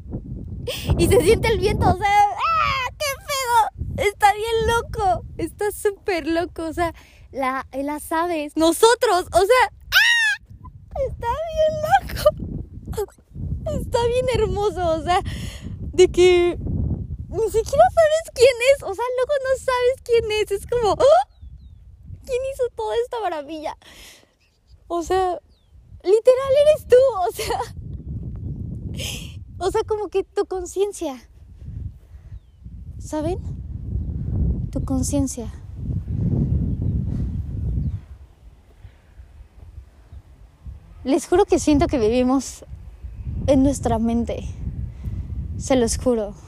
Y 0.98 1.08
se 1.08 1.22
siente 1.22 1.50
el 1.50 1.60
viento, 1.60 1.86
o 1.88 1.96
sea, 1.96 2.10
¡ah! 2.10 2.92
¡Qué 2.98 3.06
pedo! 3.28 4.10
Está 4.10 4.34
bien 4.34 4.68
loco. 4.68 5.24
Está 5.38 5.72
súper 5.72 6.26
loco. 6.26 6.64
O 6.64 6.74
sea, 6.74 6.92
la, 7.32 7.68
las 7.72 8.12
aves, 8.12 8.54
nosotros, 8.56 9.28
o 9.32 9.40
sea, 9.40 9.72
¡ah! 9.92 10.42
Está 11.08 11.28
bien 11.54 12.16
loco. 12.16 13.12
Está 13.80 14.06
bien 14.08 14.26
hermoso, 14.34 14.90
o 14.90 15.04
sea, 15.04 15.22
de 15.94 16.08
que 16.10 16.58
ni 17.36 17.46
siquiera 17.52 17.84
sabes 17.94 18.32
quién 18.34 18.56
es, 18.74 18.84
o 18.84 18.94
sea, 18.94 19.04
luego 19.18 19.34
no 19.44 19.52
sabes 19.60 20.02
quién 20.04 20.32
es, 20.32 20.52
es 20.52 20.66
como, 20.68 20.94
¡oh! 20.94 21.28
¿quién 22.26 22.42
hizo 22.54 22.64
toda 22.76 22.96
esta 23.04 23.20
maravilla? 23.20 23.78
O 24.88 25.04
sea, 25.04 25.40
literal 26.04 26.54
eres 26.62 26.88
tú, 26.88 26.96
o 27.28 27.32
sea, 27.34 27.60
o 29.60 29.72
sea, 29.72 29.84
como 29.84 30.08
que 30.08 30.24
tu 30.24 30.46
conciencia, 30.46 31.22
¿saben? 33.00 33.40
Tu 34.72 34.84
conciencia. 34.86 35.52
Les 41.04 41.28
juro 41.28 41.46
que 41.46 41.60
siento 41.60 41.88
que 41.88 42.00
vivimos 42.00 42.66
en 43.46 43.62
nuestra 43.62 44.00
mente. 44.00 44.48
Se 45.58 45.76
los 45.76 45.98
juro. 45.98 46.45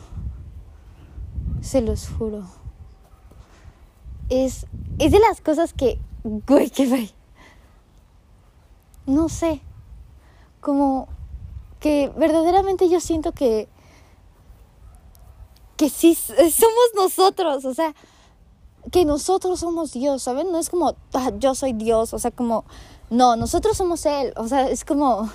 Se 1.61 1.81
los 1.81 2.09
juro. 2.09 2.43
Es, 4.29 4.65
es 4.99 5.11
de 5.11 5.19
las 5.19 5.41
cosas 5.41 5.73
que, 5.73 5.99
güey, 6.23 6.69
que 6.69 6.87
güey. 6.87 7.11
No 9.05 9.29
sé. 9.29 9.61
Como 10.59 11.07
que 11.79 12.11
verdaderamente 12.17 12.89
yo 12.89 12.99
siento 12.99 13.31
que 13.31 13.69
que 15.77 15.89
sí 15.89 16.15
somos 16.15 16.89
nosotros, 16.95 17.63
o 17.63 17.73
sea, 17.73 17.93
que 18.91 19.05
nosotros 19.05 19.59
somos 19.59 19.93
Dios, 19.93 20.23
¿saben? 20.23 20.51
No 20.51 20.57
es 20.57 20.69
como 20.69 20.95
ah, 21.13 21.31
yo 21.37 21.53
soy 21.53 21.73
Dios, 21.73 22.13
o 22.13 22.19
sea, 22.19 22.31
como 22.31 22.65
no, 23.11 23.35
nosotros 23.35 23.77
somos 23.77 24.05
Él, 24.07 24.33
o 24.37 24.47
sea, 24.47 24.69
es 24.69 24.83
como 24.83 25.29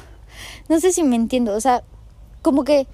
no 0.69 0.81
sé 0.81 0.93
si 0.93 1.05
me 1.05 1.17
entiendo, 1.17 1.55
o 1.55 1.61
sea, 1.61 1.85
como 2.43 2.65
que 2.65 2.89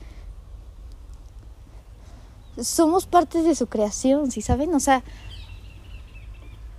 somos 2.62 3.06
parte 3.06 3.42
de 3.42 3.54
su 3.54 3.66
creación, 3.66 4.30
¿sí 4.30 4.42
saben? 4.42 4.74
O 4.74 4.80
sea, 4.80 5.02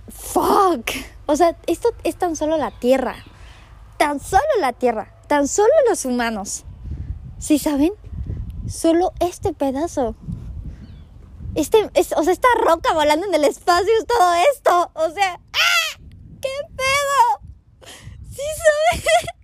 fuck. 0.08 0.90
O 1.26 1.36
sea, 1.36 1.56
esto 1.66 1.90
es 2.04 2.16
tan 2.16 2.36
solo 2.36 2.56
la 2.56 2.70
Tierra. 2.70 3.16
Tan 3.96 4.20
solo 4.20 4.42
la 4.60 4.72
Tierra. 4.72 5.14
Tan 5.26 5.48
solo 5.48 5.72
los 5.88 6.04
humanos. 6.04 6.64
¿Sí 7.38 7.58
saben? 7.58 7.92
Solo 8.68 9.12
este 9.20 9.52
pedazo. 9.52 10.14
Este, 11.54 11.90
o 12.16 12.22
sea, 12.22 12.32
esta 12.32 12.48
roca 12.64 12.92
volando 12.92 13.26
en 13.26 13.34
el 13.34 13.44
espacio 13.44 13.92
es 13.98 14.06
todo 14.06 14.34
esto. 14.52 14.90
O 14.94 15.10
sea, 15.10 15.40
¡ah! 15.52 16.00
¿Qué 16.40 16.48
pedo? 16.76 17.90
¿Sí 18.30 18.42
saben? 18.92 19.39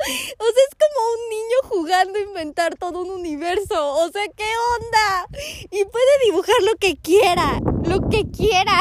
O 0.00 0.44
sea, 0.44 0.64
es 0.68 0.76
como 0.78 0.98
un 1.14 1.22
niño 1.28 1.58
jugando 1.68 2.18
a 2.18 2.22
inventar 2.22 2.76
todo 2.76 3.02
un 3.02 3.10
universo. 3.10 3.96
O 3.96 4.10
sea, 4.10 4.22
¿qué 4.34 4.44
onda? 4.78 5.38
Y 5.64 5.84
puede 5.84 6.24
dibujar 6.24 6.56
lo 6.62 6.76
que 6.78 6.96
quiera, 6.96 7.60
lo 7.84 8.08
que 8.08 8.30
quiera. 8.30 8.80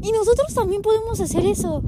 Y 0.00 0.12
nosotros 0.12 0.54
también 0.54 0.82
podemos 0.82 1.20
hacer 1.20 1.44
eso. 1.44 1.82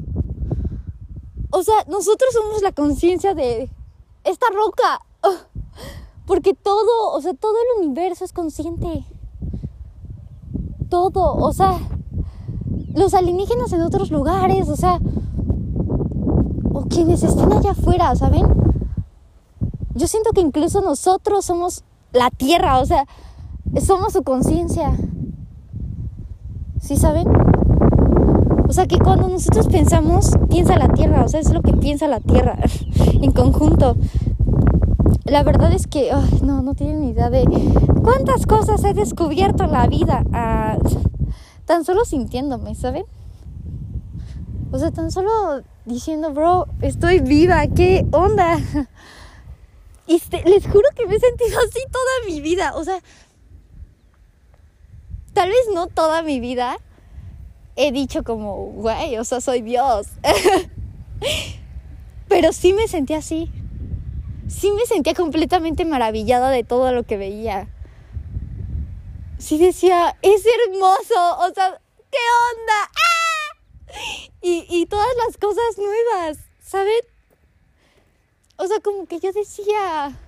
O 1.51 1.63
sea, 1.63 1.85
nosotros 1.89 2.33
somos 2.33 2.63
la 2.63 2.73
conciencia 2.73 3.35
de 3.35 3.71
esta 4.25 4.47
roca. 4.51 5.01
Porque 6.27 6.55
todo, 6.55 7.13
o 7.13 7.21
sea, 7.21 7.35
todo 7.35 7.55
el 7.61 7.85
universo 7.85 8.25
es 8.25 8.33
consciente. 8.33 9.05
Todo, 10.89 11.35
o 11.37 11.53
sea, 11.53 11.79
los 12.95 13.15
alienígenas 13.15 13.73
en 13.73 13.83
otros 13.83 14.11
lugares, 14.11 14.69
o 14.69 14.77
sea, 14.77 14.99
o 16.81 16.89
quienes 16.89 17.23
estén 17.23 17.53
allá 17.53 17.73
afuera, 17.73 18.15
¿saben? 18.17 18.47
Yo 19.95 20.07
siento 20.07 20.31
que 20.31 20.41
incluso 20.41 20.81
nosotros 20.81 21.45
somos 21.45 21.85
la 22.13 22.31
tierra, 22.31 22.79
o 22.79 22.87
sea, 22.87 23.07
somos 23.85 24.13
su 24.15 24.23
conciencia. 24.23 24.93
¿Sí 26.81 26.97
saben? 26.97 27.29
O 28.69 28.73
sea 28.73 28.87
que 28.87 28.99
cuando 28.99 29.29
nosotros 29.29 29.67
pensamos, 29.69 30.31
piensa 30.49 30.79
la 30.79 30.89
tierra, 30.89 31.25
o 31.25 31.29
sea, 31.29 31.41
es 31.41 31.53
lo 31.53 31.61
que 31.61 31.73
piensa 31.73 32.09
la 32.09 32.21
tierra 32.21 32.57
en 33.21 33.33
conjunto. 33.33 33.97
La 35.25 35.43
verdad 35.43 35.73
es 35.73 35.87
que, 35.87 36.11
no, 36.43 36.63
no 36.63 36.75
tienen 36.75 37.03
ni 37.03 37.11
idea 37.11 37.29
de 37.29 37.45
cuántas 38.03 38.47
cosas 38.47 38.83
he 38.85 38.95
descubierto 38.95 39.65
en 39.65 39.73
la 39.73 39.87
vida, 39.87 40.25
ah, 40.33 40.79
tan 41.67 41.85
solo 41.85 42.05
sintiéndome, 42.05 42.75
¿saben? 42.75 43.05
O 44.73 44.79
sea, 44.79 44.91
tan 44.93 45.11
solo 45.11 45.63
diciendo, 45.85 46.33
bro, 46.33 46.67
estoy 46.83 47.21
viva, 47.21 47.67
¿qué 47.69 48.05
onda? 48.13 48.59
Y 50.11 50.21
les 50.45 50.67
juro 50.67 50.89
que 50.97 51.07
me 51.07 51.15
he 51.15 51.21
sentido 51.21 51.57
así 51.69 51.79
toda 51.93 52.27
mi 52.27 52.41
vida. 52.41 52.73
O 52.75 52.83
sea, 52.83 53.01
tal 55.33 55.51
vez 55.51 55.69
no 55.73 55.87
toda 55.87 56.23
mi 56.23 56.41
vida 56.41 56.79
he 57.77 57.93
dicho 57.93 58.25
como, 58.25 58.57
güey, 58.73 59.17
o 59.19 59.25
sea, 59.25 59.41
soy 59.41 59.63
Dios. 59.63 60.09
Pero 62.29 62.53
sí 62.53 62.73
me 62.73 62.89
sentí 62.89 63.15
así. 63.15 63.53
Sí 64.49 64.73
me 64.73 64.85
sentía 64.85 65.15
completamente 65.15 65.85
maravillada 65.85 66.51
de 66.51 66.65
todo 66.65 66.91
lo 66.91 67.05
que 67.05 67.17
veía. 67.17 67.69
Sí 69.39 69.59
decía, 69.59 70.17
es 70.23 70.43
hermoso. 70.67 71.39
O 71.39 71.55
sea, 71.55 71.81
¿qué 72.11 72.19
onda? 72.51 72.91
¡Ah! 72.97 74.30
Y, 74.43 74.67
y 74.69 74.87
todas 74.87 75.09
las 75.27 75.37
cosas 75.37 75.77
nuevas, 75.77 76.39
¿saben? 76.63 77.01
O 78.57 78.67
sea, 78.67 78.81
como 78.81 79.07
que 79.07 79.21
yo 79.21 79.33
decía, 79.33 80.19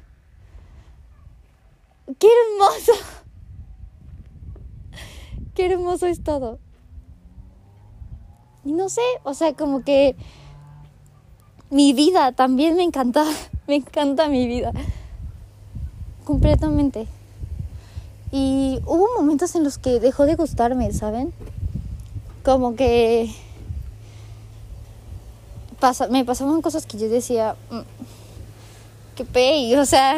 qué 2.19 2.26
hermoso, 2.26 2.92
qué 5.54 5.66
hermoso 5.66 6.07
es 6.07 6.23
todo. 6.23 6.59
Y 8.64 8.73
no 8.73 8.88
sé, 8.88 9.02
o 9.25 9.35
sea, 9.35 9.54
como 9.54 9.85
que 9.85 10.14
mi 11.71 11.92
vida 11.92 12.33
también 12.33 12.76
me 12.76 12.85
encanta, 12.85 13.25
me 13.66 13.76
encanta 13.76 14.28
mi 14.28 14.47
vida, 14.47 14.73
completamente. 16.25 17.07
Y 18.31 18.81
hubo 18.87 19.09
momentos 19.19 19.54
en 19.57 19.64
los 19.64 19.76
que 19.76 20.00
dejó 20.00 20.25
de 20.25 20.37
gustarme, 20.37 20.90
¿saben? 20.92 21.35
Como 22.45 22.76
que 22.76 23.31
me 26.10 26.24
pasaban 26.24 26.62
cosas 26.62 26.86
que 26.86 26.98
yo 26.98 27.08
decía, 27.08 27.56
mm, 27.70 27.80
qué 29.16 29.24
pey, 29.24 29.74
o 29.76 29.84
sea, 29.84 30.16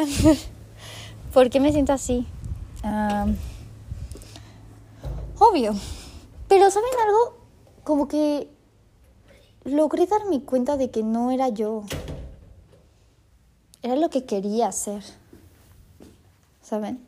¿por 1.33 1.49
qué 1.49 1.59
me 1.59 1.71
siento 1.71 1.93
así? 1.93 2.27
obvio. 5.39 5.73
Pero 6.47 6.69
¿saben 6.69 6.91
algo? 7.03 7.37
Como 7.83 8.07
que 8.07 8.47
logré 9.63 10.05
darme 10.05 10.41
cuenta 10.41 10.77
de 10.77 10.91
que 10.91 11.01
no 11.01 11.31
era 11.31 11.49
yo. 11.49 11.83
Era 13.81 13.95
lo 13.95 14.09
que 14.09 14.25
quería 14.25 14.67
hacer. 14.67 15.03
¿Saben? 16.61 16.99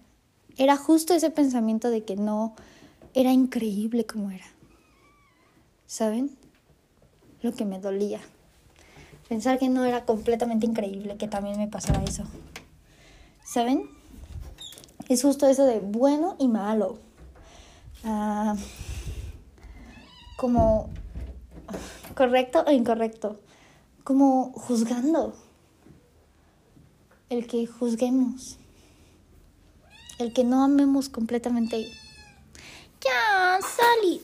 Era 0.57 0.77
justo 0.77 1.13
ese 1.13 1.29
pensamiento 1.29 1.89
de 1.89 2.03
que 2.03 2.15
no 2.15 2.55
era 3.13 3.31
increíble 3.31 4.05
como 4.05 4.31
era. 4.31 4.45
¿Saben? 5.85 6.35
Lo 7.41 7.53
que 7.53 7.65
me 7.65 7.79
dolía. 7.79 8.19
Pensar 9.29 9.59
que 9.59 9.67
no 9.67 9.83
era 9.83 10.05
completamente 10.05 10.65
increíble 10.65 11.17
que 11.17 11.27
también 11.27 11.57
me 11.57 11.67
pasara 11.67 12.03
eso. 12.03 12.23
¿Saben? 13.43 13.89
Es 15.09 15.21
justo 15.21 15.47
eso 15.47 15.65
de 15.65 15.79
bueno 15.79 16.35
y 16.39 16.47
malo. 16.47 16.97
Ah, 18.03 18.55
como 20.37 20.89
correcto 22.15 22.63
o 22.65 22.71
incorrecto. 22.71 23.39
Como 24.03 24.53
juzgando. 24.53 25.33
El 27.29 27.47
que 27.47 27.67
juzguemos. 27.67 28.57
El 30.19 30.33
que 30.33 30.43
no 30.43 30.63
amemos 30.63 31.09
completamente. 31.09 31.85
Ya, 33.01 33.59
Sally. 33.61 34.21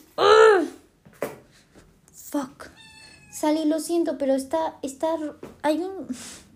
Fuck. 2.12 2.73
Sally, 3.34 3.64
lo 3.64 3.80
siento, 3.80 4.16
pero 4.16 4.32
está, 4.34 4.78
está, 4.82 5.16
hay 5.62 5.78
un, 5.78 6.06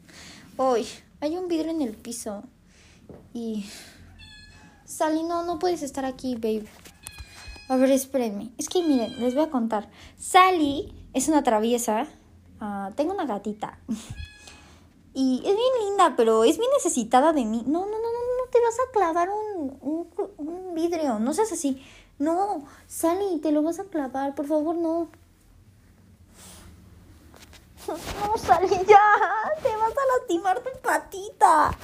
hoy, 0.56 0.86
hay 1.20 1.36
un 1.36 1.48
vidrio 1.48 1.72
en 1.72 1.82
el 1.82 1.96
piso 1.96 2.44
y, 3.34 3.66
Sally, 4.84 5.24
no, 5.24 5.44
no 5.44 5.58
puedes 5.58 5.82
estar 5.82 6.04
aquí, 6.04 6.36
babe. 6.36 6.68
A 7.68 7.76
ver, 7.76 7.90
espérenme. 7.90 8.52
Es 8.58 8.68
que 8.68 8.84
miren, 8.84 9.20
les 9.20 9.34
voy 9.34 9.42
a 9.42 9.50
contar. 9.50 9.90
Sally 10.18 10.94
es 11.14 11.26
una 11.26 11.42
traviesa. 11.42 12.06
Ah, 12.60 12.92
tengo 12.94 13.12
una 13.12 13.26
gatita. 13.26 13.80
y 15.14 15.38
es 15.38 15.56
bien 15.56 15.84
linda, 15.84 16.14
pero 16.16 16.44
es 16.44 16.58
bien 16.58 16.70
necesitada 16.76 17.32
de 17.32 17.44
mí. 17.44 17.64
No, 17.66 17.80
no, 17.80 17.86
no, 17.86 17.98
no, 17.98 18.44
no 18.44 18.50
te 18.52 18.60
vas 18.60 18.76
a 18.78 18.92
clavar 18.92 19.30
un, 19.30 19.78
un, 19.80 20.08
un 20.36 20.74
vidrio. 20.76 21.18
No 21.18 21.34
seas 21.34 21.50
así. 21.50 21.82
No, 22.20 22.64
Sally, 22.86 23.40
te 23.40 23.50
lo 23.50 23.64
vas 23.64 23.80
a 23.80 23.84
clavar. 23.84 24.36
Por 24.36 24.46
favor, 24.46 24.76
no. 24.76 25.10
No, 27.88 28.36
Sally, 28.36 28.68
ya. 28.86 29.00
Te 29.62 29.68
vas 29.76 29.92
a 29.92 30.18
lastimar 30.18 30.60
tu 30.60 30.70
patita. 30.80 31.76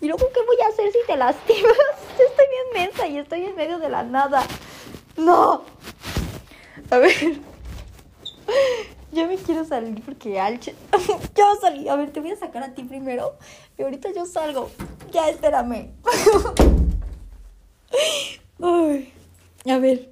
¿Y 0.00 0.08
luego 0.08 0.26
qué 0.32 0.40
voy 0.44 0.56
a 0.64 0.68
hacer 0.68 0.90
si 0.92 0.98
te 1.06 1.16
lastimas? 1.16 1.72
Estoy 2.12 2.46
bien 2.48 2.66
mensa 2.86 3.06
y 3.06 3.18
estoy 3.18 3.44
en 3.44 3.54
medio 3.54 3.78
de 3.78 3.88
la 3.88 4.02
nada. 4.02 4.44
No. 5.16 5.62
A 6.90 6.98
ver. 6.98 7.12
Ya 9.12 9.26
me 9.26 9.36
quiero 9.36 9.62
salir 9.66 10.02
porque 10.02 10.40
Alche. 10.40 10.74
Yo 11.36 11.44
salí. 11.60 11.86
A 11.86 11.96
ver, 11.96 12.12
te 12.12 12.20
voy 12.20 12.30
a 12.30 12.36
sacar 12.36 12.62
a 12.62 12.72
ti 12.72 12.82
primero. 12.82 13.36
Y 13.76 13.82
ahorita 13.82 14.10
yo 14.10 14.24
salgo. 14.24 14.70
Ya, 15.10 15.28
espérame. 15.28 15.90
Ay. 18.62 19.12
A 19.68 19.76
ver. 19.76 20.10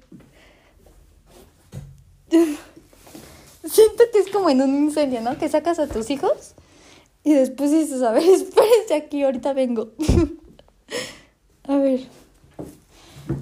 Siento 3.63 4.03
es 4.13 4.31
como 4.31 4.49
en 4.49 4.61
un 4.61 4.75
incendio, 4.75 5.21
¿no? 5.21 5.37
Que 5.37 5.47
sacas 5.47 5.79
a 5.79 5.87
tus 5.87 6.09
hijos 6.09 6.55
y 7.23 7.33
después 7.33 7.71
dices, 7.71 8.01
a 8.01 8.11
ver, 8.11 8.23
espérense 8.23 8.95
aquí, 8.95 9.23
ahorita 9.23 9.53
vengo. 9.53 9.91
a 11.67 11.77
ver. 11.77 12.07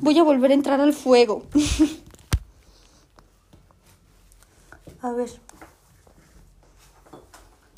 Voy 0.02 0.20
a 0.20 0.24
volver 0.24 0.52
a 0.52 0.54
entrar 0.54 0.82
al 0.82 0.94
fuego. 0.94 1.44
a 5.02 5.12
ver. 5.12 5.30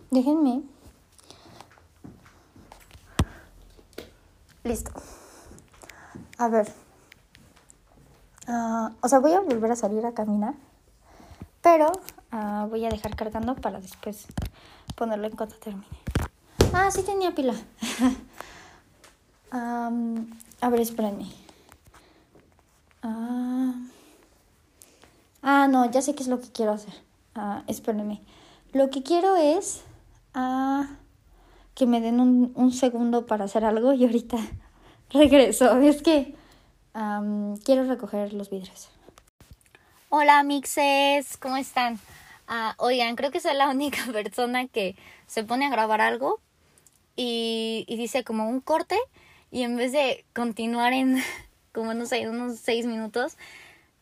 Déjenme. 0.10 0.64
Listo. 4.64 4.92
A 6.38 6.50
ver. 6.50 6.72
Ah, 8.48 8.92
o 9.02 9.08
sea, 9.08 9.20
voy 9.20 9.34
a 9.34 9.40
volver 9.40 9.72
a 9.72 9.76
salir 9.76 10.06
a 10.06 10.14
caminar. 10.14 10.56
Pero 11.62 11.92
ah, 12.32 12.68
voy 12.70 12.86
a 12.86 12.90
dejar 12.90 13.16
cargando 13.16 13.56
para 13.56 13.80
después 13.80 14.28
ponerlo 14.96 15.28
en 15.28 15.36
cuanto 15.36 15.56
termine. 15.56 15.88
Ah, 16.74 16.90
sí 16.92 17.04
tenía 17.04 17.34
pila. 17.34 17.54
a 19.52 20.70
ver, 20.70 20.80
espérenme. 20.80 21.28
Ah, 23.04 23.74
ah, 25.42 25.68
no, 25.68 25.90
ya 25.92 26.02
sé 26.02 26.16
qué 26.16 26.24
es 26.24 26.30
lo 26.30 26.40
que 26.40 26.52
quiero 26.52 26.74
hacer. 26.74 26.94
Ah, 27.36 27.64
espérenme. 27.68 28.22
Lo 28.74 28.90
que 28.90 29.04
quiero 29.04 29.36
es 29.36 29.84
que 31.76 31.86
me 31.86 32.00
den 32.00 32.20
un, 32.20 32.54
un, 32.56 32.72
segundo 32.72 33.26
para 33.26 33.46
hacer 33.46 33.66
algo 33.66 33.92
y 33.94 34.06
ahorita 34.06 34.38
regreso. 35.10 35.78
Es 35.80 36.02
que 36.02 36.36
quiero 37.64 37.86
recoger 37.86 38.34
los 38.34 38.50
vidrios. 38.50 38.90
Hola, 40.10 40.44
mixes, 40.44 41.38
¿cómo 41.38 41.56
están? 41.56 42.00
Ah, 42.54 42.76
oigan, 42.80 43.16
creo 43.16 43.32
que 43.32 43.40
soy 43.40 43.54
la 43.56 43.70
única 43.70 44.04
persona 44.12 44.68
que 44.68 44.98
se 45.26 45.46
pone 45.46 45.66
a 45.66 45.70
grabar 45.70 46.02
algo 46.02 46.42
y, 47.16 47.86
dice 47.88 48.26
como 48.26 48.50
un 48.50 48.60
corte 48.60 49.00
y 49.52 49.64
en 49.64 49.78
vez 49.78 49.94
de 49.94 50.26
continuar 50.34 50.92
en 50.92 51.24
como 51.74 51.94
no 51.94 52.06
sé, 52.06 52.28
unos 52.28 52.60
seis 52.60 52.86
minutos, 52.86 53.38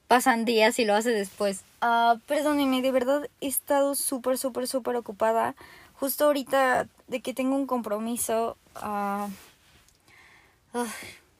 pasan 0.07 0.45
días 0.45 0.79
y 0.79 0.85
lo 0.85 0.95
hace 0.95 1.11
después. 1.11 1.61
Uh, 1.83 2.17
perdónenme, 2.21 2.81
de 2.81 2.91
verdad 2.91 3.29
he 3.39 3.47
estado 3.47 3.93
súper, 3.93 4.39
súper, 4.39 4.67
súper 4.67 4.95
ocupada. 4.95 5.55
Justo 5.93 6.25
ahorita 6.25 6.87
de 7.07 7.21
que 7.21 7.35
tengo 7.35 7.55
un 7.55 7.67
compromiso. 7.67 8.57
Uh, 8.81 9.29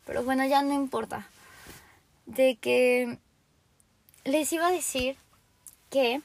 pero 0.05 0.23
bueno, 0.23 0.45
ya 0.45 0.61
no 0.61 0.75
importa. 0.75 1.27
De 2.27 2.57
que 2.57 3.17
les 4.25 4.53
iba 4.53 4.67
a 4.67 4.71
decir 4.71 5.17
que 5.89 6.21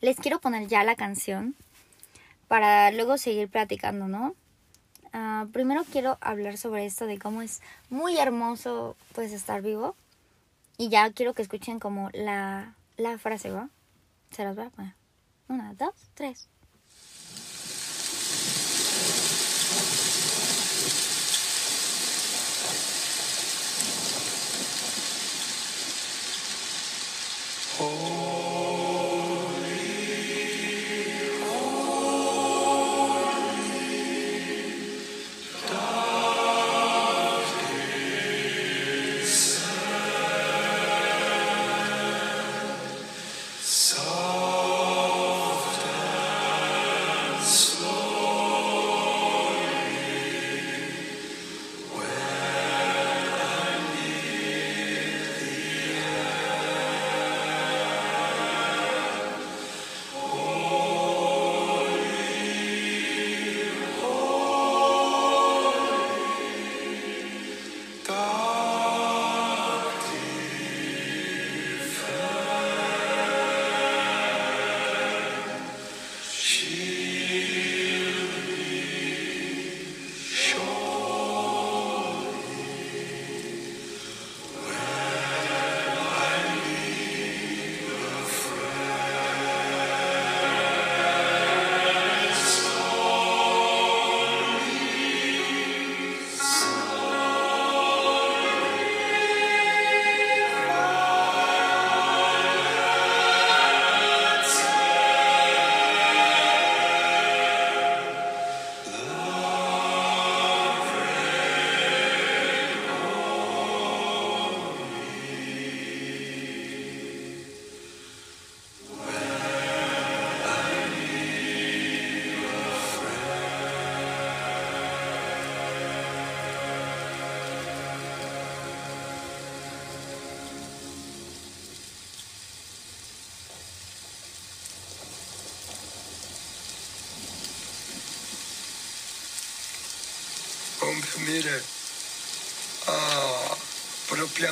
les 0.00 0.16
quiero 0.16 0.40
poner 0.40 0.66
ya 0.66 0.84
la 0.84 0.96
canción 0.96 1.54
para 2.48 2.90
luego 2.90 3.18
seguir 3.18 3.48
platicando, 3.48 4.08
¿no? 4.08 4.34
Uh, 5.12 5.48
primero 5.50 5.84
quiero 5.90 6.18
hablar 6.20 6.56
sobre 6.56 6.86
esto 6.86 7.06
de 7.06 7.18
cómo 7.18 7.42
es 7.42 7.60
muy 7.88 8.16
hermoso 8.18 8.96
pues 9.14 9.32
estar 9.32 9.62
vivo. 9.62 9.96
Y 10.78 10.88
ya 10.88 11.10
quiero 11.12 11.34
que 11.34 11.42
escuchen 11.42 11.78
como 11.78 12.10
la, 12.12 12.74
la 12.96 13.18
frase, 13.18 13.50
¿va? 13.50 13.68
Se 14.30 14.44
las 14.44 14.56
voy 14.56 14.66
a. 14.78 14.94
Una, 15.48 15.74
dos, 15.74 15.94
tres. 16.14 16.48
mire, 27.80 28.19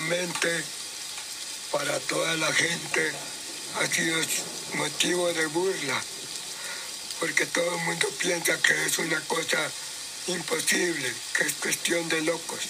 propiamente 0.08 0.64
para 1.70 1.98
toda 2.00 2.34
la 2.36 2.50
gente 2.52 3.12
ha 3.78 3.86
sido 3.86 4.18
motivo 4.74 5.30
de 5.32 5.46
burla, 5.46 6.02
porque 7.20 7.44
todo 7.46 7.74
el 7.76 7.84
mundo 7.84 8.08
piensa 8.18 8.56
que 8.62 8.86
es 8.86 8.98
una 8.98 9.20
cosa 9.22 9.58
imposible, 10.28 11.12
que 11.36 11.44
es 11.44 11.52
cuestión 11.54 12.08
de 12.08 12.22
locos. 12.22 12.60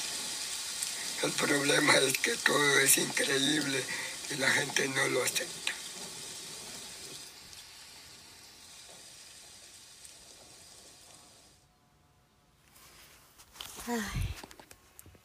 El 1.22 1.30
problema 1.32 1.96
es 1.98 2.18
que 2.18 2.36
todo 2.38 2.78
es 2.80 2.98
increíble 2.98 3.82
y 4.30 4.34
la 4.36 4.50
gente 4.50 4.88
no 4.88 5.08
lo 5.08 5.22
acepta. 5.22 5.72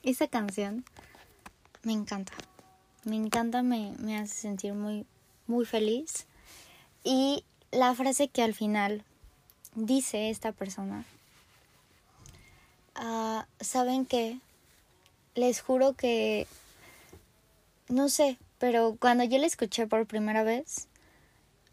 esa 0.04 0.28
canción 0.28 0.86
me 1.84 1.94
encanta. 1.94 2.34
Me 3.06 3.16
encanta, 3.16 3.62
me, 3.62 3.94
me 4.00 4.18
hace 4.18 4.34
sentir 4.34 4.74
muy, 4.74 5.06
muy 5.48 5.66
feliz. 5.66 6.26
Y 7.04 7.44
la 7.72 7.94
frase 7.96 8.30
que 8.30 8.44
al 8.44 8.54
final 8.54 9.04
dice 9.76 10.30
esta 10.30 10.52
persona, 10.52 11.06
ah, 12.96 13.46
¿saben 13.60 14.06
qué? 14.06 14.40
Les 15.36 15.62
juro 15.62 15.94
que, 15.94 16.48
no 17.90 18.08
sé, 18.08 18.38
pero 18.60 18.96
cuando 19.00 19.24
yo 19.24 19.38
la 19.38 19.48
escuché 19.48 19.88
por 19.88 20.06
primera 20.06 20.44
vez, 20.44 20.88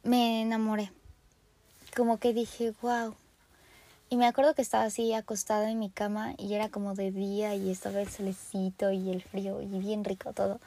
me 0.03 0.43
enamoré. 0.43 0.91
Como 1.95 2.19
que 2.19 2.33
dije, 2.33 2.73
wow. 2.83 3.15
Y 4.11 4.17
me 4.17 4.27
acuerdo 4.27 4.55
que 4.55 4.63
estaba 4.63 4.85
así 4.85 5.13
acostada 5.15 5.71
en 5.71 5.79
mi 5.79 5.89
cama 5.89 6.35
y 6.37 6.53
era 6.55 6.69
como 6.69 6.95
de 6.95 7.13
día 7.13 7.55
y 7.55 7.71
estaba 7.71 8.01
el 8.01 8.11
solecito 8.11 8.91
y 8.91 9.09
el 9.09 9.23
frío 9.23 9.63
y 9.63 9.67
bien 9.67 10.05
rico 10.05 10.33
todo. 10.33 10.61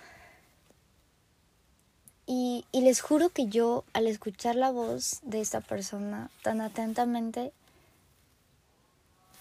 Y, 2.25 2.63
y 2.71 2.82
les 2.82 3.01
juro 3.01 3.29
que 3.29 3.47
yo 3.47 3.84
al 3.91 4.08
escuchar 4.08 4.56
la 4.56 4.71
voz 4.71 5.19
de 5.23 5.41
esta 5.41 5.60
persona 5.60 6.29
tan 6.41 6.62
atentamente 6.62 7.51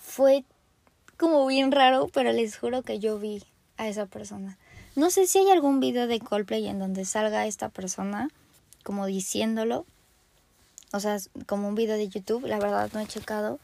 fue 0.01 0.45
como 1.17 1.47
bien 1.47 1.71
raro, 1.71 2.09
pero 2.13 2.33
les 2.33 2.59
juro 2.59 2.83
que 2.83 2.99
yo 2.99 3.21
vi 3.21 3.45
a 3.77 3.87
esa 3.87 4.07
persona. 4.07 4.59
No 4.97 5.11
sé 5.11 5.29
si 5.29 5.39
hay 5.39 5.51
algún 5.51 5.79
video 5.79 6.09
de 6.09 6.19
Coldplay 6.19 6.67
en 6.67 6.81
donde 6.81 7.05
salga 7.05 7.47
esta 7.47 7.69
persona 7.69 8.29
como 8.83 9.07
diciéndolo. 9.07 9.87
O 10.93 10.99
sea, 10.99 11.19
como 11.47 11.69
un 11.69 11.77
video 11.77 11.97
de 11.97 12.09
YouTube, 12.09 12.47
la 12.47 12.59
verdad 12.59 12.91
no 12.93 12.99
he 12.99 13.07
checado. 13.07 13.61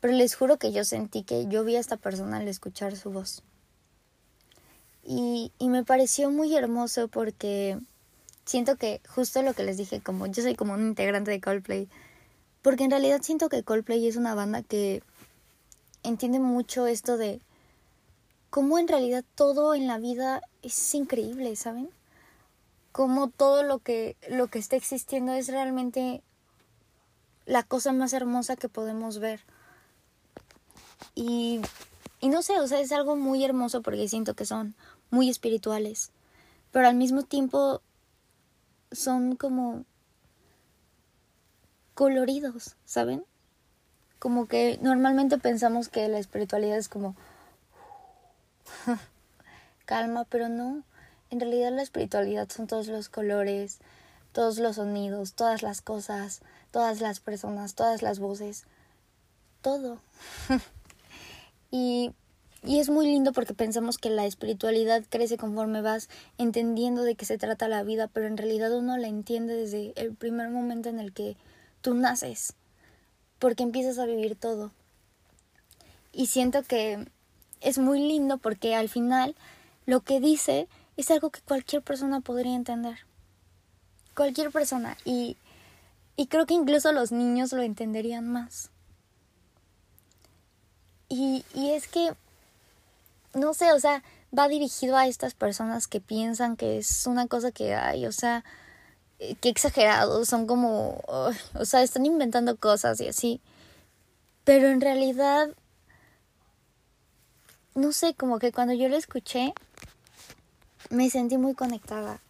Pero 0.00 0.14
les 0.14 0.34
juro 0.34 0.58
que 0.58 0.72
yo 0.72 0.84
sentí 0.84 1.22
que 1.22 1.46
yo 1.48 1.64
vi 1.64 1.76
a 1.76 1.80
esta 1.80 1.96
persona 1.96 2.38
al 2.38 2.48
escuchar 2.48 2.96
su 2.96 3.10
voz. 3.10 3.42
Y, 5.04 5.52
y 5.58 5.68
me 5.68 5.84
pareció 5.84 6.30
muy 6.30 6.54
hermoso 6.54 7.08
porque 7.08 7.78
siento 8.44 8.76
que 8.76 9.00
justo 9.08 9.42
lo 9.42 9.54
que 9.54 9.62
les 9.62 9.76
dije, 9.76 10.00
como 10.00 10.26
yo 10.26 10.42
soy 10.42 10.54
como 10.54 10.74
un 10.74 10.88
integrante 10.88 11.30
de 11.30 11.40
Coldplay, 11.40 11.88
porque 12.62 12.84
en 12.84 12.90
realidad 12.90 13.20
siento 13.22 13.48
que 13.48 13.62
Coldplay 13.62 14.06
es 14.06 14.16
una 14.16 14.34
banda 14.34 14.62
que 14.62 15.02
entiende 16.02 16.40
mucho 16.40 16.86
esto 16.86 17.16
de 17.16 17.40
cómo 18.50 18.78
en 18.78 18.88
realidad 18.88 19.24
todo 19.34 19.74
en 19.74 19.86
la 19.86 19.98
vida 19.98 20.42
es 20.62 20.94
increíble, 20.94 21.54
¿saben? 21.56 21.88
Cómo 22.92 23.28
todo 23.28 23.62
lo 23.62 23.78
que, 23.78 24.16
lo 24.28 24.48
que 24.48 24.58
está 24.58 24.76
existiendo 24.76 25.32
es 25.32 25.48
realmente 25.48 26.22
la 27.46 27.62
cosa 27.62 27.92
más 27.92 28.12
hermosa 28.12 28.56
que 28.56 28.68
podemos 28.68 29.18
ver. 29.18 29.40
Y, 31.14 31.60
y 32.20 32.28
no 32.28 32.42
sé, 32.42 32.58
o 32.60 32.66
sea, 32.66 32.80
es 32.80 32.92
algo 32.92 33.16
muy 33.16 33.44
hermoso 33.44 33.82
porque 33.82 34.08
siento 34.08 34.34
que 34.34 34.44
son 34.44 34.74
muy 35.10 35.28
espirituales, 35.28 36.10
pero 36.70 36.88
al 36.88 36.94
mismo 36.94 37.22
tiempo 37.22 37.82
son 38.92 39.36
como 39.36 39.84
coloridos, 41.94 42.76
¿saben? 42.84 43.24
Como 44.18 44.46
que 44.46 44.78
normalmente 44.82 45.38
pensamos 45.38 45.88
que 45.88 46.08
la 46.08 46.18
espiritualidad 46.18 46.78
es 46.78 46.88
como 46.88 47.16
calma, 49.84 50.24
pero 50.24 50.48
no. 50.48 50.82
En 51.30 51.40
realidad 51.40 51.72
la 51.72 51.82
espiritualidad 51.82 52.48
son 52.48 52.66
todos 52.66 52.88
los 52.88 53.08
colores, 53.08 53.78
todos 54.32 54.58
los 54.58 54.76
sonidos, 54.76 55.34
todas 55.34 55.62
las 55.62 55.80
cosas, 55.80 56.42
todas 56.70 57.00
las 57.00 57.20
personas, 57.20 57.74
todas 57.74 58.02
las 58.02 58.18
voces, 58.18 58.64
todo. 59.62 59.98
y 61.70 62.12
y 62.62 62.78
es 62.78 62.90
muy 62.90 63.06
lindo 63.06 63.32
porque 63.32 63.54
pensamos 63.54 63.96
que 63.96 64.10
la 64.10 64.26
espiritualidad 64.26 65.02
crece 65.08 65.38
conforme 65.38 65.80
vas 65.80 66.10
entendiendo 66.36 67.02
de 67.02 67.14
qué 67.14 67.24
se 67.24 67.38
trata 67.38 67.68
la 67.68 67.82
vida, 67.82 68.08
pero 68.08 68.26
en 68.26 68.36
realidad 68.36 68.76
uno 68.76 68.98
la 68.98 69.08
entiende 69.08 69.56
desde 69.56 69.94
el 69.96 70.14
primer 70.14 70.50
momento 70.50 70.90
en 70.90 71.00
el 71.00 71.12
que 71.14 71.38
tú 71.80 71.94
naces, 71.94 72.52
porque 73.38 73.62
empiezas 73.62 73.98
a 73.98 74.04
vivir 74.04 74.36
todo. 74.36 74.72
Y 76.12 76.26
siento 76.26 76.62
que 76.62 77.06
es 77.62 77.78
muy 77.78 78.00
lindo 78.00 78.36
porque 78.36 78.74
al 78.74 78.90
final 78.90 79.34
lo 79.86 80.00
que 80.00 80.20
dice 80.20 80.68
es 80.98 81.10
algo 81.10 81.30
que 81.30 81.40
cualquier 81.40 81.80
persona 81.80 82.20
podría 82.20 82.54
entender. 82.54 82.98
Cualquier 84.14 84.50
persona. 84.50 84.98
Y, 85.06 85.38
y 86.16 86.26
creo 86.26 86.44
que 86.44 86.54
incluso 86.54 86.92
los 86.92 87.10
niños 87.10 87.52
lo 87.52 87.62
entenderían 87.62 88.28
más. 88.28 88.70
Y, 91.10 91.44
y 91.54 91.72
es 91.72 91.86
que 91.86 92.14
no 93.34 93.54
sé, 93.54 93.72
o 93.72 93.80
sea, 93.80 94.02
va 94.36 94.48
dirigido 94.48 94.96
a 94.96 95.06
estas 95.06 95.34
personas 95.34 95.86
que 95.86 96.00
piensan 96.00 96.56
que 96.56 96.78
es 96.78 97.06
una 97.06 97.26
cosa 97.26 97.52
que 97.52 97.74
hay, 97.74 98.06
o 98.06 98.12
sea, 98.12 98.44
eh, 99.18 99.34
que 99.36 99.48
exagerados, 99.48 100.28
son 100.28 100.46
como, 100.46 101.02
o 101.06 101.64
sea, 101.64 101.82
están 101.82 102.06
inventando 102.06 102.56
cosas 102.56 103.00
y 103.00 103.08
así. 103.08 103.40
Pero 104.44 104.68
en 104.68 104.80
realidad, 104.80 105.50
no 107.74 107.92
sé, 107.92 108.14
como 108.14 108.38
que 108.38 108.52
cuando 108.52 108.74
yo 108.74 108.88
lo 108.88 108.96
escuché, 108.96 109.52
me 110.90 111.10
sentí 111.10 111.38
muy 111.38 111.54
conectada. 111.54 112.20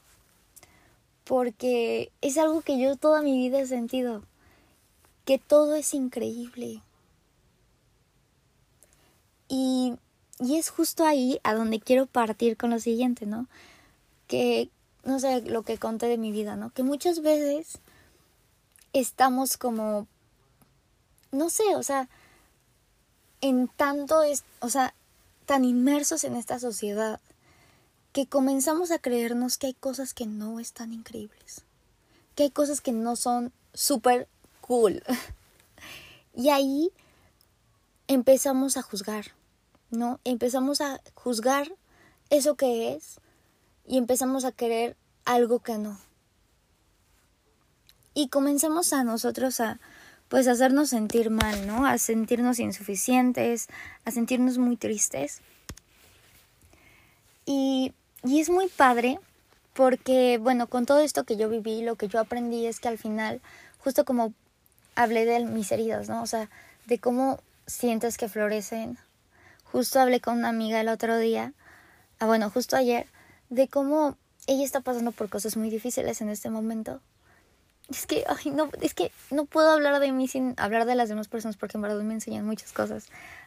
Porque 1.25 2.11
es 2.21 2.37
algo 2.38 2.61
que 2.62 2.79
yo 2.79 2.97
toda 2.97 3.23
mi 3.23 3.37
vida 3.38 3.61
he 3.61 3.66
sentido. 3.66 4.23
Que 5.25 5.38
todo 5.38 5.77
es 5.77 5.95
increíble. 5.95 6.83
Y 9.51 9.99
y 10.41 10.57
es 10.57 10.71
justo 10.71 11.05
ahí 11.05 11.39
a 11.45 11.55
donde 11.55 11.81
quiero 11.81 12.07
partir 12.07 12.57
con 12.57 12.71
lo 12.71 12.81
siguiente, 12.81 13.27
¿no? 13.27 13.47
Que, 14.27 14.71
no 15.05 15.21
sé, 15.21 15.43
lo 15.43 15.65
que 15.65 15.77
conté 15.77 16.07
de 16.07 16.17
mi 16.17 16.33
vida, 16.33 16.57
¿no? 16.57 16.71
Que 16.71 16.83
muchas 16.83 17.21
veces 17.21 17.79
estamos 18.95 19.59
como, 19.59 20.07
no 21.31 21.51
sé, 21.51 21.77
o 21.77 21.83
sea, 21.83 22.09
en 23.43 23.69
tanto, 23.69 24.23
es, 24.23 24.45
o 24.61 24.71
sea, 24.71 24.95
tan 25.45 25.65
inmersos 25.67 26.25
en 26.25 26.37
esta 26.37 26.59
sociedad 26.59 27.21
que 28.13 28.27
comenzamos 28.27 28.91
a 28.91 28.99
creernos 28.99 29.59
que 29.59 29.67
hay 29.69 29.75
cosas 29.75 30.15
que 30.15 30.25
no 30.25 30.59
están 30.59 30.95
increíbles, 30.95 31.65
que 32.35 32.45
hay 32.45 32.51
cosas 32.51 32.81
que 32.81 32.93
no 32.93 33.15
son 33.15 33.53
súper 33.75 34.27
cool. 34.63 35.03
y 36.35 36.49
ahí 36.49 36.91
empezamos 38.09 38.79
a 38.79 38.83
juzgar 38.83 39.39
¿no? 39.90 40.20
Empezamos 40.24 40.81
a 40.81 41.00
juzgar 41.14 41.72
eso 42.31 42.57
que 42.57 42.94
es 42.94 43.20
y 43.87 43.98
empezamos 43.98 44.44
a 44.44 44.53
querer 44.53 44.96
algo 45.24 45.61
que 45.61 45.79
no. 45.79 45.98
Y 48.14 48.29
comenzamos 48.29 48.92
a 48.92 49.05
nosotros 49.05 49.61
a 49.61 49.81
pues 50.29 50.46
hacernos 50.46 50.90
sentir 50.90 51.31
mal, 51.31 51.66
¿no? 51.66 51.87
A 51.87 51.98
sentirnos 51.98 52.61
insuficientes, 52.61 53.66
a 54.05 54.12
sentirnos 54.12 54.59
muy 54.59 54.76
tristes. 54.76 55.40
Y, 57.46 57.92
y 58.22 58.40
es 58.40 58.48
muy 58.48 58.68
padre 58.68 59.18
porque, 59.74 60.38
bueno, 60.38 60.68
con 60.68 60.87
todo 60.87 61.00
esto 61.00 61.24
que 61.24 61.37
yo 61.37 61.48
viví, 61.48 61.83
lo 61.83 61.96
que 61.96 62.07
yo 62.07 62.20
aprendí 62.20 62.66
es 62.66 62.79
que 62.79 62.88
al 62.88 62.98
final, 62.98 63.40
justo 63.79 64.05
como 64.05 64.33
hablé 64.94 65.24
de 65.24 65.44
mis 65.44 65.72
heridas, 65.72 66.09
¿no? 66.09 66.22
O 66.22 66.26
sea, 66.26 66.48
de 66.87 66.98
cómo 66.98 67.40
sientes 67.66 68.16
que 68.16 68.29
florecen 68.29 68.98
Justo 69.73 70.01
hablé 70.01 70.21
con 70.21 70.39
una 70.39 70.49
amiga 70.49 70.81
el 70.81 70.89
otro 70.89 71.17
día, 71.19 71.53
ah, 72.19 72.27
bueno, 72.27 72.51
justo 72.51 72.75
ayer, 72.75 73.07
de 73.51 73.69
cómo 73.69 74.17
ella 74.49 74.65
está 74.65 74.81
pasando 74.81 75.13
por 75.13 75.29
cosas 75.29 75.57
muy 75.57 75.71
difíciles 75.71 76.21
en 76.21 76.29
este 76.29 76.51
momento. 76.51 77.01
Es 77.89 78.07
que, 78.07 78.25
ay, 78.27 78.51
no, 78.51 78.69
es 78.81 78.95
que 78.95 79.13
no 79.31 79.45
puedo 79.45 79.71
hablar 79.71 80.01
de 80.01 80.11
mí 80.11 80.27
sin 80.27 80.55
hablar 80.57 80.87
de 80.87 80.97
las 80.97 81.09
demás 81.09 81.29
personas 81.29 81.57
porque 81.57 81.77
en 81.77 81.83
verdad 81.83 82.03
me 82.03 82.15
enseñan 82.15 82.47
muchas 82.47 82.73
cosas. 82.73 83.07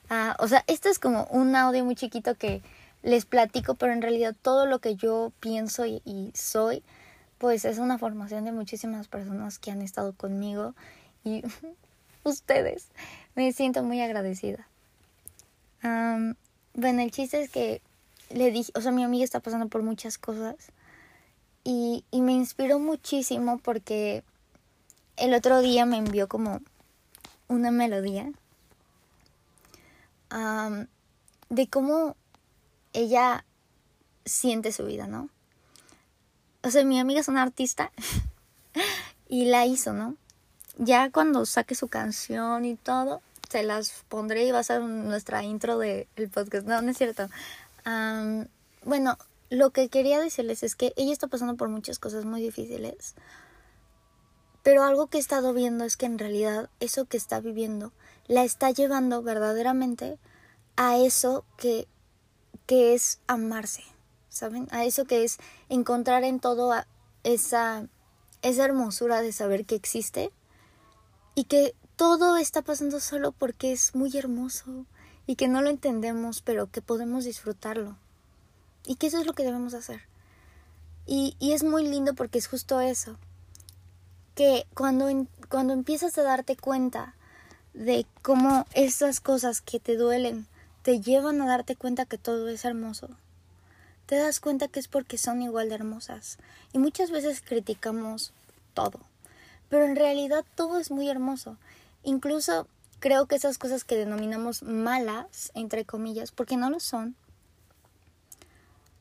Ah, 0.09 0.37
o 0.39 0.47
sea, 0.47 0.63
esto 0.67 0.87
es 0.87 0.97
como 0.97 1.25
un 1.25 1.55
audio 1.57 1.83
muy 1.83 1.95
chiquito 1.95 2.35
que 2.35 2.61
les 3.01 3.25
platico, 3.25 3.75
pero 3.75 3.91
en 3.91 4.01
realidad 4.01 4.33
todo 4.41 4.65
lo 4.65 4.79
que 4.79 4.95
yo 4.95 5.33
pienso 5.41 5.85
y 5.85 6.31
soy, 6.35 6.83
pues 7.37 7.65
es 7.65 7.79
una 7.79 7.97
formación 7.97 8.45
de 8.45 8.53
muchísimas 8.53 9.09
personas 9.09 9.59
que 9.59 9.71
han 9.71 9.81
estado 9.81 10.13
conmigo 10.13 10.73
y 11.25 11.43
ustedes. 12.23 12.87
Me 13.35 13.51
siento 13.51 13.83
muy 13.83 14.01
agradecida 14.01 14.67
bueno, 15.83 17.01
el 17.01 17.11
chiste 17.11 17.41
es 17.41 17.49
que 17.49 17.81
le 18.29 18.51
dije, 18.51 18.71
o 18.75 18.81
sea, 18.81 18.91
mi 18.91 19.03
amiga 19.03 19.23
está 19.23 19.39
pasando 19.39 19.67
por 19.67 19.83
muchas 19.83 20.17
cosas 20.17 20.55
y, 21.63 22.03
y 22.11 22.21
me 22.21 22.31
inspiró 22.33 22.79
muchísimo 22.79 23.59
porque 23.59 24.23
el 25.17 25.33
otro 25.33 25.61
día 25.61 25.85
me 25.85 25.97
envió 25.97 26.27
como 26.27 26.61
una 27.47 27.71
melodía 27.71 28.31
de 31.49 31.67
cómo 31.67 32.15
ella 32.93 33.45
siente 34.25 34.71
su 34.71 34.85
vida, 34.85 35.07
¿no? 35.07 35.29
O 36.63 36.71
sea, 36.71 36.83
mi 36.85 36.99
amiga 36.99 37.19
es 37.19 37.27
una 37.27 37.43
artista 37.43 37.91
y 39.29 39.45
la 39.45 39.65
hizo, 39.65 39.93
¿no? 39.93 40.15
Ya 40.77 41.11
cuando 41.11 41.45
saque 41.45 41.75
su 41.75 41.87
canción 41.87 42.65
y 42.65 42.75
todo, 42.75 43.21
se 43.53 43.61
las 43.61 44.03
pondré 44.09 44.45
y 44.45 44.51
va 44.51 44.59
a 44.59 44.63
ser 44.63 44.81
nuestra 44.81 45.43
intro 45.43 45.77
del 45.77 46.07
podcast. 46.33 46.65
No, 46.65 46.81
no 46.81 46.89
es 46.89 46.97
cierto. 46.97 47.29
bueno, 48.83 49.17
lo 49.51 49.69
que 49.69 49.89
quería 49.89 50.19
decirles 50.19 50.63
es 50.63 50.75
que 50.75 50.91
ella 50.95 51.13
está 51.13 51.27
pasando 51.27 51.55
por 51.55 51.69
muchas 51.69 51.99
cosas 51.99 52.25
muy 52.25 52.41
difíciles. 52.41 53.13
Pero 54.63 54.81
algo 54.83 55.05
que 55.05 55.17
he 55.17 55.21
estado 55.21 55.53
viendo 55.53 55.83
es 55.83 55.97
que 55.97 56.07
en 56.07 56.17
realidad 56.17 56.71
eso 56.79 57.05
que 57.05 57.17
está 57.17 57.41
viviendo 57.41 57.91
la 58.25 58.43
está 58.43 58.71
llevando 58.71 59.21
verdaderamente 59.21 60.17
a 60.75 60.97
eso 60.97 61.45
que, 61.55 61.87
que 62.65 62.95
es 62.95 63.19
amarse, 63.27 63.83
¿saben? 64.29 64.67
A 64.71 64.83
eso 64.83 65.05
que 65.05 65.23
es 65.23 65.37
encontrar 65.69 66.23
en 66.23 66.39
todo 66.39 66.73
esa, 67.21 67.87
esa 68.41 68.65
hermosura 68.65 69.21
de 69.21 69.31
saber 69.31 69.65
que 69.65 69.75
existe 69.75 70.31
y 71.35 71.43
que 71.43 71.75
todo 71.95 72.37
está 72.37 72.61
pasando 72.61 72.99
solo 72.99 73.31
porque 73.31 73.71
es 73.71 73.95
muy 73.95 74.15
hermoso 74.17 74.85
y 75.27 75.35
que 75.35 75.47
no 75.47 75.61
lo 75.61 75.69
entendemos, 75.69 76.41
pero 76.41 76.69
que 76.69 76.81
podemos 76.81 77.25
disfrutarlo. 77.25 77.95
Y 78.85 78.95
que 78.95 79.07
eso 79.07 79.19
es 79.19 79.25
lo 79.25 79.33
que 79.33 79.43
debemos 79.43 79.73
hacer. 79.73 80.01
Y, 81.05 81.35
y 81.39 81.53
es 81.53 81.63
muy 81.63 81.87
lindo 81.87 82.13
porque 82.13 82.37
es 82.37 82.47
justo 82.47 82.81
eso 82.81 83.17
que 84.35 84.65
cuando, 84.73 85.09
cuando 85.49 85.73
empiezas 85.73 86.17
a 86.17 86.23
darte 86.23 86.55
cuenta 86.55 87.13
de 87.73 88.05
cómo 88.21 88.65
esas 88.73 89.19
cosas 89.19 89.61
que 89.61 89.79
te 89.79 89.95
duelen 89.95 90.47
te 90.81 90.99
llevan 90.99 91.41
a 91.41 91.47
darte 91.47 91.75
cuenta 91.75 92.05
que 92.05 92.17
todo 92.17 92.49
es 92.49 92.65
hermoso, 92.65 93.09
te 94.05 94.15
das 94.15 94.39
cuenta 94.39 94.67
que 94.67 94.79
es 94.79 94.87
porque 94.87 95.17
son 95.17 95.41
igual 95.41 95.69
de 95.69 95.75
hermosas. 95.75 96.37
Y 96.73 96.77
muchas 96.77 97.09
veces 97.09 97.41
criticamos 97.41 98.33
todo, 98.73 98.99
pero 99.69 99.85
en 99.85 99.95
realidad 99.95 100.43
todo 100.55 100.79
es 100.79 100.91
muy 100.91 101.09
hermoso. 101.09 101.57
Incluso 102.03 102.67
creo 102.99 103.25
que 103.25 103.35
esas 103.35 103.57
cosas 103.57 103.83
que 103.83 103.97
denominamos 103.97 104.63
malas, 104.63 105.51
entre 105.55 105.85
comillas, 105.85 106.31
porque 106.31 106.57
no 106.57 106.69
lo 106.69 106.79
son, 106.79 107.15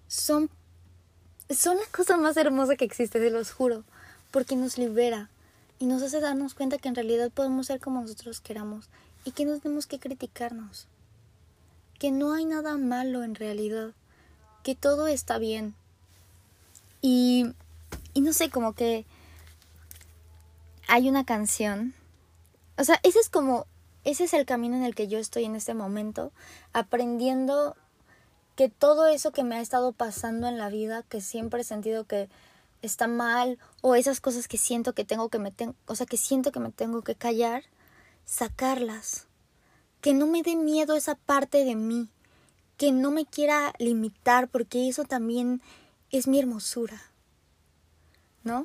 son, 0.09 0.51
son 1.51 1.77
la 1.77 1.87
cosa 1.91 2.17
más 2.17 2.37
hermosa 2.37 2.77
que 2.77 2.85
existe, 2.85 3.19
se 3.19 3.31
los 3.31 3.53
juro 3.53 3.85
porque 4.33 4.57
nos 4.57 4.79
libera 4.79 5.29
y 5.79 5.87
nos 5.87 6.03
hace 6.03 6.21
darnos 6.21 6.55
cuenta 6.55 6.79
que 6.79 6.89
en 6.89 6.95
realidad 6.95 7.31
podemos 7.31 7.67
ser 7.67 7.81
como 7.81 8.01
nosotros 8.01 8.41
queramos 8.41 8.89
y 9.25 9.33
que 9.33 9.45
no 9.45 9.59
tenemos 9.61 9.87
que 9.87 10.01
criticarnos, 10.01 10.87
que 11.99 12.11
no 12.11 12.33
hay 12.33 12.45
nada 12.45 12.77
malo 12.79 13.23
en 13.23 13.35
realidad, 13.35 13.93
que 14.65 14.75
todo 14.75 15.07
está 15.07 15.39
bien. 15.39 15.75
Y, 17.01 17.53
y 18.15 18.21
no 18.23 18.33
sé, 18.33 18.49
como 18.51 18.73
que 18.73 19.05
hay 20.89 21.09
una 21.09 21.25
canción, 21.25 21.95
o 22.79 22.85
sea, 22.85 23.01
ese 23.03 23.19
es 23.19 23.29
como, 23.29 23.67
ese 24.05 24.25
es 24.25 24.35
el 24.35 24.47
camino 24.47 24.77
en 24.77 24.85
el 24.85 24.95
que 24.95 25.09
yo 25.09 25.19
estoy 25.19 25.45
en 25.45 25.57
este 25.57 25.75
momento, 25.75 26.33
aprendiendo 26.73 27.77
que 28.57 28.69
todo 28.69 29.07
eso 29.07 29.33
que 29.33 29.45
me 29.45 29.57
ha 29.57 29.61
estado 29.61 29.93
pasando 29.93 30.47
en 30.49 30.59
la 30.59 30.69
vida, 30.69 31.03
que 31.09 31.21
siempre 31.21 31.63
he 31.63 31.65
sentido 31.65 32.05
que 32.05 32.29
está 32.83 33.07
mal 33.07 33.59
o 33.81 33.95
esas 33.95 34.21
cosas 34.21 34.49
que 34.49 34.59
siento 34.59 34.93
que 34.93 35.05
tengo 35.05 35.29
que 35.29 35.39
me 35.39 35.53
o 35.87 35.95
sea, 35.95 36.07
que 36.07 36.17
siento 36.17 36.53
que 36.53 36.61
me 36.61 36.71
tengo 36.71 37.03
que 37.03 37.15
callar, 37.15 37.65
sacarlas. 38.25 39.27
Que 40.01 40.15
no 40.15 40.27
me 40.27 40.43
dé 40.43 40.57
miedo 40.57 40.97
esa 40.97 41.15
parte 41.15 41.65
de 41.65 41.77
mí, 41.77 42.09
que 42.77 42.91
no 42.91 43.13
me 43.13 43.25
quiera 43.25 43.73
limitar 43.79 44.49
porque 44.49 44.89
eso 44.89 45.05
también 45.05 45.63
es 46.11 46.27
mi 46.27 46.41
hermosura. 46.41 47.01
¿No? 48.43 48.65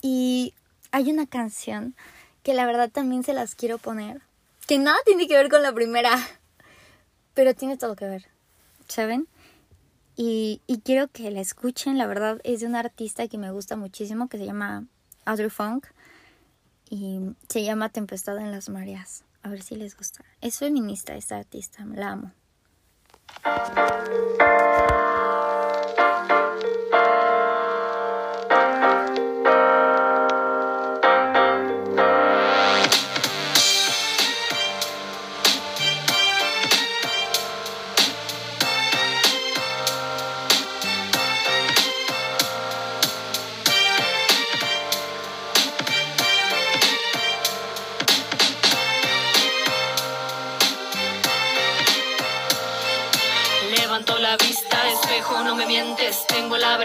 Y 0.00 0.54
hay 0.90 1.10
una 1.10 1.26
canción 1.26 1.94
que 2.46 2.54
la 2.54 2.64
verdad 2.64 2.88
también 2.88 3.24
se 3.24 3.32
las 3.32 3.56
quiero 3.56 3.76
poner, 3.76 4.22
que 4.68 4.78
nada 4.78 4.96
tiene 5.04 5.26
que 5.26 5.34
ver 5.34 5.48
con 5.48 5.64
la 5.64 5.72
primera, 5.72 6.16
pero 7.34 7.54
tiene 7.54 7.76
todo 7.76 7.96
que 7.96 8.04
ver. 8.04 8.28
¿Saben? 8.86 9.26
Y, 10.14 10.60
quiero 10.84 11.08
que 11.08 11.28
la 11.32 11.40
escuchen, 11.40 11.98
la 11.98 12.06
verdad 12.06 12.40
es 12.44 12.60
de 12.60 12.66
un 12.66 12.76
artista 12.76 13.26
que 13.26 13.36
me 13.36 13.50
gusta 13.50 13.74
muchísimo 13.74 14.28
que 14.28 14.38
se 14.38 14.46
llama 14.46 14.84
Audrey 15.24 15.50
Funk 15.50 15.88
y 16.88 17.18
se 17.48 17.64
llama 17.64 17.88
Tempestad 17.88 18.38
en 18.38 18.52
las 18.52 18.68
Mareas. 18.68 19.24
A 19.42 19.48
ver 19.48 19.62
si 19.62 19.74
les 19.74 19.96
gusta. 19.96 20.24
Es 20.40 20.60
feminista 20.60 21.16
esta 21.16 21.38
artista, 21.38 21.84
la 21.84 22.12
amo. 22.12 22.32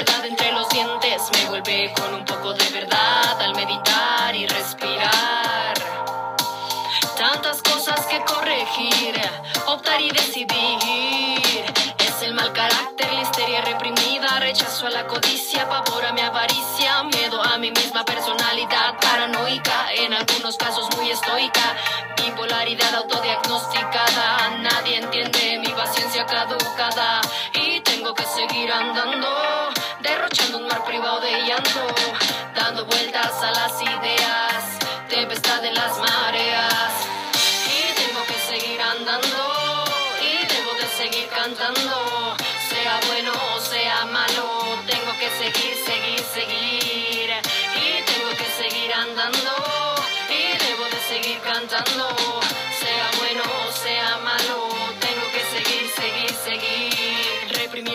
Verdad 0.04 0.26
entre 0.26 0.52
los 0.52 0.68
dientes, 0.70 1.30
me 1.34 1.46
vuelve 1.50 1.94
con 1.96 2.12
un 2.16 2.26
poco 2.26 2.54
de 2.54 2.68
verdad 2.72 3.40
al 3.40 3.54
meditar 3.54 4.36
y 4.36 4.48
respirar. 4.48 5.74
Tantas 7.16 7.62
cosas 7.62 8.04
que 8.08 8.20
corregir, 8.22 9.14
optar 9.68 10.02
y 10.02 10.10
decidir. 10.10 11.66
Es 12.00 12.22
el 12.24 12.34
mal 12.34 12.52
carácter, 12.52 13.14
la 13.14 13.22
histeria 13.22 13.62
reprimida, 13.62 14.40
rechazo 14.40 14.88
a 14.88 14.90
la 14.90 15.06
codicia, 15.06 15.70
pavor 15.70 16.04
a 16.04 16.14
mi 16.14 16.22
avaricia, 16.22 17.04
miedo 17.04 17.40
a 17.40 17.60
mi 17.60 17.70
misma 17.70 18.04
personalidad 18.04 18.98
paranoica, 19.00 19.94
en 19.94 20.14
algunos 20.14 20.58
casos 20.58 20.88
muy 20.98 21.12
estoica, 21.12 21.76
bipolaridad 22.18 22.96
autodiagnosticada, 22.96 24.58
nadie 24.62 24.98
entiende 24.98 25.60
mi 25.60 25.72
paciencia 25.74 26.26
caducada. 26.26 27.22
Que 28.16 28.26
seguir 28.26 28.70
andando, 28.72 29.28
a 33.44 33.52
las 33.52 33.82
ideas, 33.82 34.64
tempestad 35.10 35.66
en 35.66 35.74
las 35.74 35.98
mareas. 35.98 36.94
Y 37.66 37.94
tengo 38.00 38.24
que 38.26 38.36
seguir 38.36 38.80
andando, 38.80 39.84
y 40.22 40.46
debo 40.46 40.74
de 40.76 40.88
seguir 40.96 41.28
cantando, 41.30 42.36
sea 42.70 43.00
bueno 43.08 43.32
o 43.56 43.60
sea 43.60 44.06
malo, 44.06 44.78
tengo 44.86 45.12
que 45.18 45.30
seguir, 45.42 45.76
seguir, 45.86 46.24
seguir. 46.34 47.32
Y 47.82 48.04
tengo 48.12 48.32
que 48.38 48.48
seguir 48.62 48.94
andando, 48.94 49.54
y 50.30 50.58
debo 50.64 50.86
de 50.86 51.02
seguir 51.10 51.40
cantando, 51.42 52.10
sea 52.80 53.10
bueno 53.18 53.44
sea 53.84 54.18
malo, 54.18 54.70
tengo 55.00 55.26
que 55.32 55.42
seguir, 55.54 55.90
seguir, 55.96 56.32
seguir 56.46 56.92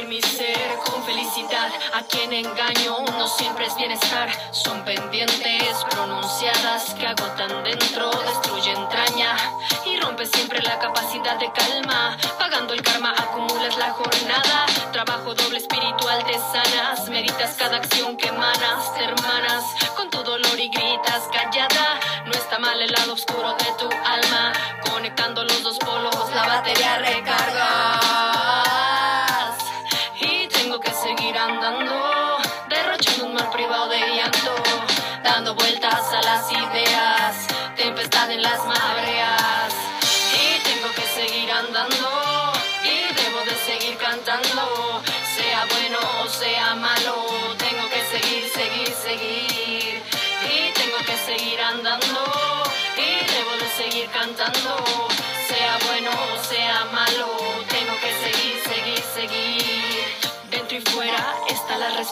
mi 0.09 0.21
ser 0.21 0.77
con 0.85 1.03
felicidad. 1.05 1.71
A 1.93 2.03
quien 2.03 2.33
engaño 2.33 3.06
siempre 3.29 3.67
es 3.67 3.77
bienestar. 3.77 4.29
Son 4.53 4.85
pendientes 4.85 5.85
pronunciadas 5.91 6.95
que 6.95 7.07
agotan 7.07 7.65
dentro, 7.65 8.11
destruye 8.11 8.73
entraña 8.73 9.37
y 9.85 9.99
rompe 10.01 10.27
siempre 10.27 10.63
la 10.63 10.79
capacidad 10.79 11.39
de 11.39 11.51
calma. 11.53 12.17
Pagando 12.39 12.73
el 12.75 12.83
karma 12.83 13.15
acumulas 13.17 13.77
la 13.79 13.91
jornada. 13.93 14.67
Trabajo 14.93 15.35
doble 15.35 15.59
espiritual 15.59 16.25
te 16.25 16.35
sanas. 16.35 17.09
Meditas 17.09 17.57
cada 17.57 17.79
acción 17.79 18.17
que 18.17 18.29
emanas, 18.29 18.95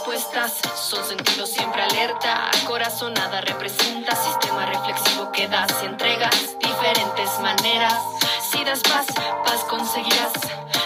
Son 0.04 1.02
sentidos 1.02 1.48
siempre 1.48 1.80
alerta, 1.82 2.50
corazonada 2.66 3.40
representa 3.40 4.14
sistema 4.14 4.66
reflexivo 4.66 5.32
que 5.32 5.48
das 5.48 5.72
y 5.82 5.86
entregas 5.86 6.58
diferentes 6.58 7.40
maneras. 7.40 7.94
Si 8.50 8.62
das 8.64 8.80
paz, 8.80 9.06
paz 9.44 9.64
conseguirás. 9.64 10.32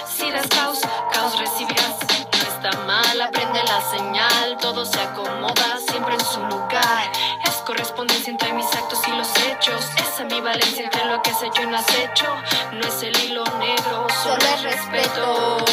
Si 0.06 0.30
das 0.30 0.46
caos, 0.46 0.78
caos 1.12 1.36
recibirás. 1.36 1.96
No 2.30 2.48
está 2.48 2.78
mal, 2.86 3.20
aprende 3.20 3.60
la 3.64 3.80
señal, 3.90 4.56
todo 4.60 4.84
se 4.84 5.00
acomoda 5.00 5.78
siempre 5.88 6.14
en 6.14 6.24
su 6.24 6.40
lugar. 6.46 7.10
Es 7.44 7.56
correspondencia 7.66 8.30
entre 8.30 8.52
mis 8.52 8.72
actos 8.72 9.00
y 9.08 9.10
los 9.10 9.28
hechos. 9.48 9.84
Es 9.98 10.20
ambivalencia 10.20 10.84
entre 10.84 11.04
lo 11.06 11.20
que 11.22 11.32
has 11.32 11.42
hecho 11.42 11.62
y 11.62 11.66
no 11.66 11.76
has 11.76 11.90
hecho. 11.96 12.26
No 12.72 12.86
es 12.86 13.02
el 13.02 13.24
hilo 13.24 13.44
negro, 13.58 14.06
solo 14.22 14.44
es 14.54 14.62
respeto. 14.62 15.67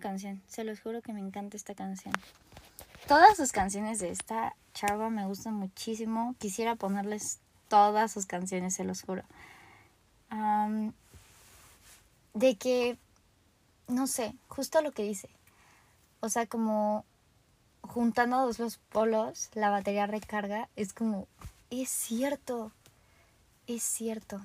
Canción. 0.00 0.42
Se 0.46 0.64
los 0.64 0.80
juro 0.80 1.02
que 1.02 1.12
me 1.12 1.20
encanta 1.20 1.56
esta 1.56 1.74
canción. 1.74 2.14
Todas 3.06 3.36
sus 3.36 3.52
canciones 3.52 3.98
de 3.98 4.10
esta 4.10 4.54
chava 4.72 5.10
me 5.10 5.26
gustan 5.26 5.54
muchísimo. 5.54 6.34
Quisiera 6.38 6.74
ponerles 6.74 7.38
todas 7.68 8.12
sus 8.12 8.26
canciones, 8.26 8.74
se 8.74 8.84
los 8.84 9.02
juro. 9.02 9.22
De 12.34 12.56
que, 12.56 12.98
no 13.88 14.06
sé, 14.06 14.34
justo 14.48 14.80
lo 14.80 14.92
que 14.92 15.02
dice. 15.02 15.28
O 16.20 16.28
sea, 16.28 16.46
como 16.46 17.04
juntando 17.82 18.46
los 18.46 18.56
dos 18.56 18.78
polos, 18.90 19.50
la 19.54 19.70
batería 19.70 20.06
recarga, 20.06 20.68
es 20.74 20.92
como, 20.92 21.28
es 21.70 21.90
cierto, 21.90 22.72
es 23.66 23.82
cierto. 23.82 24.40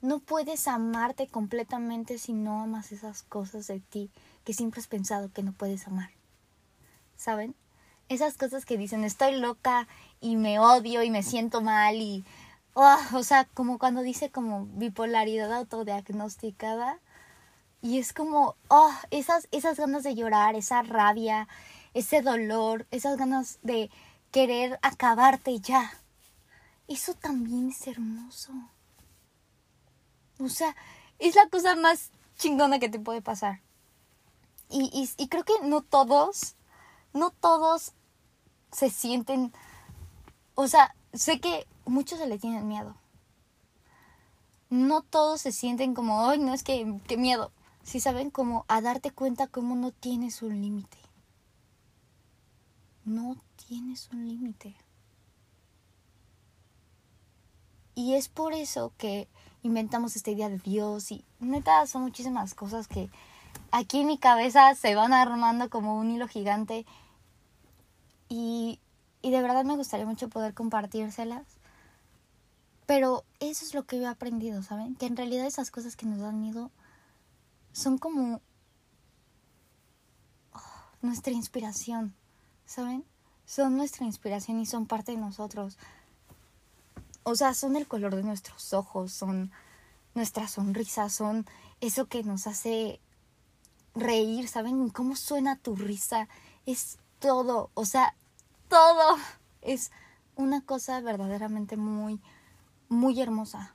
No 0.00 0.20
puedes 0.20 0.68
amarte 0.68 1.26
completamente 1.26 2.18
si 2.18 2.32
no 2.32 2.62
amas 2.62 2.92
esas 2.92 3.24
cosas 3.24 3.66
de 3.66 3.80
ti 3.80 4.10
que 4.48 4.54
siempre 4.54 4.80
has 4.80 4.86
pensado 4.86 5.30
que 5.30 5.42
no 5.42 5.52
puedes 5.52 5.86
amar. 5.86 6.08
¿Saben? 7.16 7.54
Esas 8.08 8.38
cosas 8.38 8.64
que 8.64 8.78
dicen 8.78 9.04
estoy 9.04 9.38
loca 9.38 9.86
y 10.22 10.36
me 10.36 10.58
odio 10.58 11.02
y 11.02 11.10
me 11.10 11.22
siento 11.22 11.60
mal 11.60 11.96
y... 11.96 12.24
oh, 12.72 12.98
o 13.12 13.22
sea, 13.22 13.44
como 13.52 13.78
cuando 13.78 14.00
dice 14.00 14.30
como 14.30 14.64
bipolaridad 14.72 15.52
autodiagnosticada. 15.52 16.98
Y 17.82 17.98
es 17.98 18.14
como, 18.14 18.56
oh, 18.68 18.90
esas, 19.10 19.48
esas 19.50 19.76
ganas 19.76 20.02
de 20.02 20.14
llorar, 20.14 20.54
esa 20.54 20.80
rabia, 20.80 21.46
ese 21.92 22.22
dolor, 22.22 22.86
esas 22.90 23.18
ganas 23.18 23.58
de 23.62 23.90
querer 24.30 24.78
acabarte 24.80 25.60
ya. 25.60 25.92
Eso 26.88 27.12
también 27.12 27.68
es 27.68 27.86
hermoso. 27.86 28.54
O 30.38 30.48
sea, 30.48 30.74
es 31.18 31.34
la 31.34 31.46
cosa 31.50 31.76
más 31.76 32.12
chingona 32.38 32.78
que 32.78 32.88
te 32.88 32.98
puede 32.98 33.20
pasar. 33.20 33.60
Y, 34.70 35.10
y, 35.16 35.28
creo 35.28 35.44
que 35.44 35.54
no 35.62 35.80
todos, 35.80 36.56
no 37.14 37.30
todos 37.30 37.92
se 38.70 38.90
sienten, 38.90 39.52
o 40.54 40.68
sea, 40.68 40.94
sé 41.14 41.40
que 41.40 41.66
muchos 41.86 42.18
se 42.18 42.26
le 42.26 42.38
tienen 42.38 42.68
miedo. 42.68 42.94
No 44.68 45.00
todos 45.00 45.40
se 45.40 45.52
sienten 45.52 45.94
como, 45.94 46.28
ay, 46.28 46.38
no 46.38 46.52
es 46.52 46.62
que, 46.62 47.00
qué 47.06 47.16
miedo. 47.16 47.50
Sí 47.82 48.00
saben 48.00 48.30
como 48.30 48.66
a 48.68 48.82
darte 48.82 49.10
cuenta 49.10 49.46
cómo 49.46 49.74
no 49.74 49.90
tienes 49.90 50.42
un 50.42 50.60
límite. 50.60 50.98
No 53.06 53.36
tienes 53.66 54.10
un 54.12 54.28
límite. 54.28 54.76
Y 57.94 58.14
es 58.14 58.28
por 58.28 58.52
eso 58.52 58.92
que 58.98 59.28
inventamos 59.62 60.14
esta 60.14 60.30
idea 60.30 60.48
de 60.48 60.58
Dios 60.58 61.10
y 61.10 61.24
neta 61.40 61.86
son 61.86 62.02
muchísimas 62.02 62.54
cosas 62.54 62.86
que 62.86 63.10
aquí 63.70 64.00
en 64.00 64.06
mi 64.06 64.18
cabeza 64.18 64.74
se 64.74 64.94
van 64.94 65.12
armando 65.12 65.70
como 65.70 65.98
un 65.98 66.10
hilo 66.10 66.28
gigante 66.28 66.86
y, 68.28 68.80
y 69.22 69.30
de 69.30 69.42
verdad 69.42 69.64
me 69.64 69.76
gustaría 69.76 70.06
mucho 70.06 70.28
poder 70.28 70.54
compartírselas. 70.54 71.44
Pero 72.86 73.24
eso 73.38 73.66
es 73.66 73.74
lo 73.74 73.84
que 73.84 73.98
yo 73.98 74.04
he 74.04 74.06
aprendido, 74.06 74.62
¿saben? 74.62 74.94
Que 74.94 75.06
en 75.06 75.16
realidad 75.16 75.46
esas 75.46 75.70
cosas 75.70 75.94
que 75.94 76.06
nos 76.06 76.20
dan 76.20 76.40
miedo 76.40 76.70
son 77.72 77.98
como 77.98 78.40
oh, 80.54 80.60
nuestra 81.02 81.34
inspiración, 81.34 82.14
¿saben? 82.64 83.04
Son 83.44 83.76
nuestra 83.76 84.06
inspiración 84.06 84.58
y 84.58 84.66
son 84.66 84.86
parte 84.86 85.12
de 85.12 85.18
nosotros. 85.18 85.76
O 87.24 87.34
sea, 87.34 87.52
son 87.52 87.76
el 87.76 87.86
color 87.86 88.16
de 88.16 88.22
nuestros 88.22 88.72
ojos, 88.72 89.12
son 89.12 89.50
nuestra 90.14 90.48
sonrisa, 90.48 91.10
son 91.10 91.46
eso 91.82 92.06
que 92.06 92.22
nos 92.24 92.46
hace 92.46 93.00
reír, 94.00 94.48
¿saben? 94.48 94.88
¿Cómo 94.90 95.16
suena 95.16 95.56
tu 95.56 95.74
risa? 95.76 96.28
Es 96.66 96.98
todo, 97.18 97.70
o 97.74 97.84
sea, 97.84 98.14
todo 98.68 99.16
es 99.62 99.90
una 100.36 100.60
cosa 100.60 101.00
verdaderamente 101.00 101.76
muy, 101.76 102.20
muy 102.88 103.20
hermosa, 103.20 103.74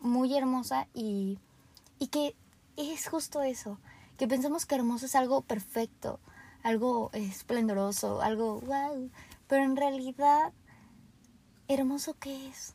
muy 0.00 0.36
hermosa 0.36 0.88
y, 0.94 1.38
y 1.98 2.08
que 2.08 2.34
es 2.76 3.08
justo 3.08 3.42
eso, 3.42 3.78
que 4.16 4.26
pensamos 4.26 4.66
que 4.66 4.74
hermoso 4.74 5.06
es 5.06 5.14
algo 5.14 5.42
perfecto, 5.42 6.20
algo 6.62 7.10
esplendoroso, 7.12 8.22
algo 8.22 8.60
wow, 8.60 9.10
pero 9.46 9.64
en 9.64 9.76
realidad, 9.76 10.52
hermoso 11.68 12.14
qué 12.18 12.48
es? 12.48 12.74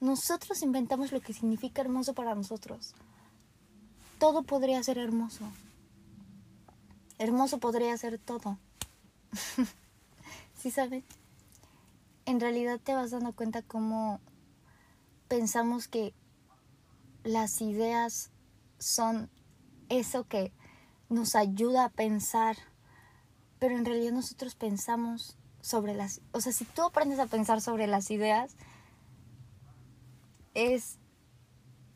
Nosotros 0.00 0.62
inventamos 0.62 1.12
lo 1.12 1.20
que 1.20 1.32
significa 1.32 1.82
hermoso 1.82 2.14
para 2.14 2.34
nosotros. 2.34 2.94
Todo 4.18 4.42
podría 4.42 4.82
ser 4.82 4.98
hermoso. 4.98 5.44
Hermoso 7.18 7.58
podría 7.58 7.96
ser 7.96 8.18
todo. 8.18 8.58
¿Sí 10.54 10.70
sabes? 10.70 11.04
En 12.26 12.40
realidad 12.40 12.80
te 12.82 12.94
vas 12.94 13.10
dando 13.10 13.32
cuenta 13.32 13.62
cómo 13.62 14.20
pensamos 15.28 15.88
que 15.88 16.14
las 17.24 17.60
ideas 17.60 18.30
son 18.78 19.30
eso 19.88 20.24
que 20.24 20.52
nos 21.08 21.34
ayuda 21.34 21.84
a 21.84 21.90
pensar, 21.90 22.56
pero 23.58 23.76
en 23.76 23.84
realidad 23.84 24.12
nosotros 24.12 24.54
pensamos 24.54 25.36
sobre 25.60 25.94
las, 25.94 26.20
o 26.32 26.40
sea, 26.40 26.52
si 26.52 26.64
tú 26.64 26.82
aprendes 26.82 27.18
a 27.18 27.26
pensar 27.26 27.60
sobre 27.60 27.86
las 27.86 28.10
ideas, 28.10 28.56
es, 30.54 30.98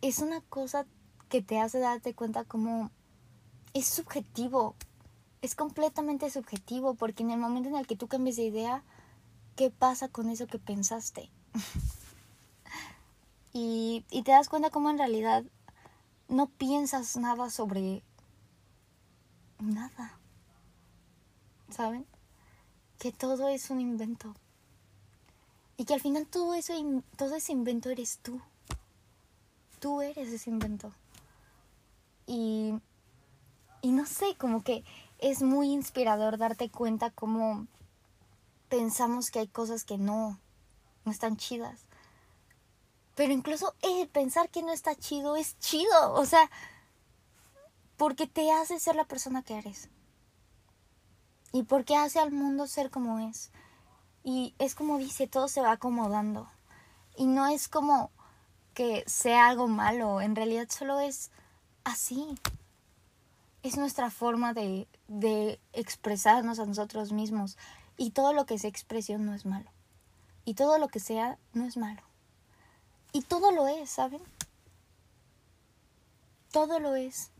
es 0.00 0.18
una 0.18 0.40
cosa 0.40 0.86
que 1.28 1.42
te 1.42 1.60
hace 1.60 1.78
darte 1.78 2.14
cuenta 2.14 2.44
como 2.44 2.90
es 3.74 3.86
subjetivo, 3.86 4.76
es 5.42 5.56
completamente 5.56 6.30
subjetivo, 6.30 6.94
porque 6.94 7.24
en 7.24 7.32
el 7.32 7.38
momento 7.38 7.68
en 7.68 7.76
el 7.76 7.86
que 7.86 7.96
tú 7.96 8.06
cambies 8.06 8.36
de 8.36 8.44
idea, 8.44 8.82
¿qué 9.56 9.70
pasa 9.70 10.08
con 10.08 10.30
eso 10.30 10.46
que 10.46 10.58
pensaste? 10.58 11.30
y, 13.52 14.04
y 14.10 14.22
te 14.22 14.30
das 14.30 14.48
cuenta 14.48 14.70
como 14.70 14.88
en 14.88 14.98
realidad 14.98 15.44
no 16.28 16.46
piensas 16.46 17.16
nada 17.16 17.50
sobre 17.50 18.02
nada. 19.58 20.18
¿Saben? 21.70 22.06
Que 22.98 23.12
todo 23.12 23.48
es 23.48 23.70
un 23.70 23.80
invento. 23.80 24.34
Y 25.76 25.84
que 25.84 25.94
al 25.94 26.00
final 26.00 26.26
todo 26.26 26.54
eso, 26.54 26.74
todo 27.16 27.34
ese 27.34 27.52
invento 27.52 27.90
eres 27.90 28.18
tú. 28.18 28.40
Tú 29.80 30.02
eres 30.02 30.28
ese 30.28 30.50
invento. 30.50 30.92
Y, 32.26 32.74
y 33.80 33.90
no 33.90 34.06
sé, 34.06 34.36
como 34.38 34.62
que 34.62 34.84
es 35.22 35.40
muy 35.40 35.72
inspirador 35.72 36.36
darte 36.36 36.68
cuenta 36.68 37.10
cómo 37.10 37.68
pensamos 38.68 39.30
que 39.30 39.38
hay 39.38 39.48
cosas 39.48 39.84
que 39.84 39.96
no, 39.96 40.38
no 41.04 41.12
están 41.12 41.36
chidas. 41.36 41.86
Pero 43.14 43.32
incluso 43.32 43.74
el 43.82 44.08
pensar 44.08 44.50
que 44.50 44.62
no 44.62 44.72
está 44.72 44.96
chido 44.96 45.36
es 45.36 45.56
chido. 45.60 46.14
O 46.14 46.26
sea, 46.26 46.50
porque 47.96 48.26
te 48.26 48.50
hace 48.50 48.80
ser 48.80 48.96
la 48.96 49.04
persona 49.04 49.42
que 49.42 49.58
eres. 49.58 49.88
Y 51.52 51.62
porque 51.62 51.94
hace 51.94 52.18
al 52.18 52.32
mundo 52.32 52.66
ser 52.66 52.90
como 52.90 53.20
es. 53.20 53.52
Y 54.24 54.54
es 54.58 54.74
como 54.74 54.98
dice, 54.98 55.28
todo 55.28 55.46
se 55.46 55.60
va 55.60 55.70
acomodando. 55.72 56.50
Y 57.16 57.26
no 57.26 57.46
es 57.46 57.68
como 57.68 58.10
que 58.74 59.04
sea 59.06 59.48
algo 59.48 59.68
malo, 59.68 60.20
en 60.20 60.34
realidad 60.34 60.66
solo 60.68 60.98
es 60.98 61.30
así. 61.84 62.38
Es 63.62 63.76
nuestra 63.76 64.10
forma 64.10 64.54
de, 64.54 64.88
de 65.08 65.60
expresarnos 65.72 66.58
a 66.58 66.66
nosotros 66.66 67.12
mismos. 67.12 67.56
Y 67.96 68.10
todo 68.10 68.32
lo 68.32 68.46
que 68.46 68.58
sea 68.58 68.70
expresión 68.70 69.24
no 69.24 69.34
es 69.34 69.46
malo. 69.46 69.70
Y 70.44 70.54
todo 70.54 70.78
lo 70.78 70.88
que 70.88 71.00
sea 71.00 71.38
no 71.52 71.64
es 71.64 71.76
malo. 71.76 72.02
Y 73.12 73.22
todo 73.22 73.52
lo 73.52 73.68
es, 73.68 73.90
¿saben? 73.90 74.22
Todo 76.50 76.80
lo 76.80 76.96
es. 76.96 77.30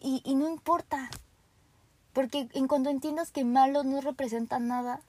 Y, 0.00 0.22
y 0.24 0.34
no 0.34 0.48
importa. 0.48 1.10
Porque 2.12 2.48
en 2.52 2.68
cuanto 2.68 2.90
entiendas 2.90 3.30
que 3.30 3.44
malo 3.44 3.84
no 3.84 4.00
representa 4.00 4.58
nada 4.58 5.00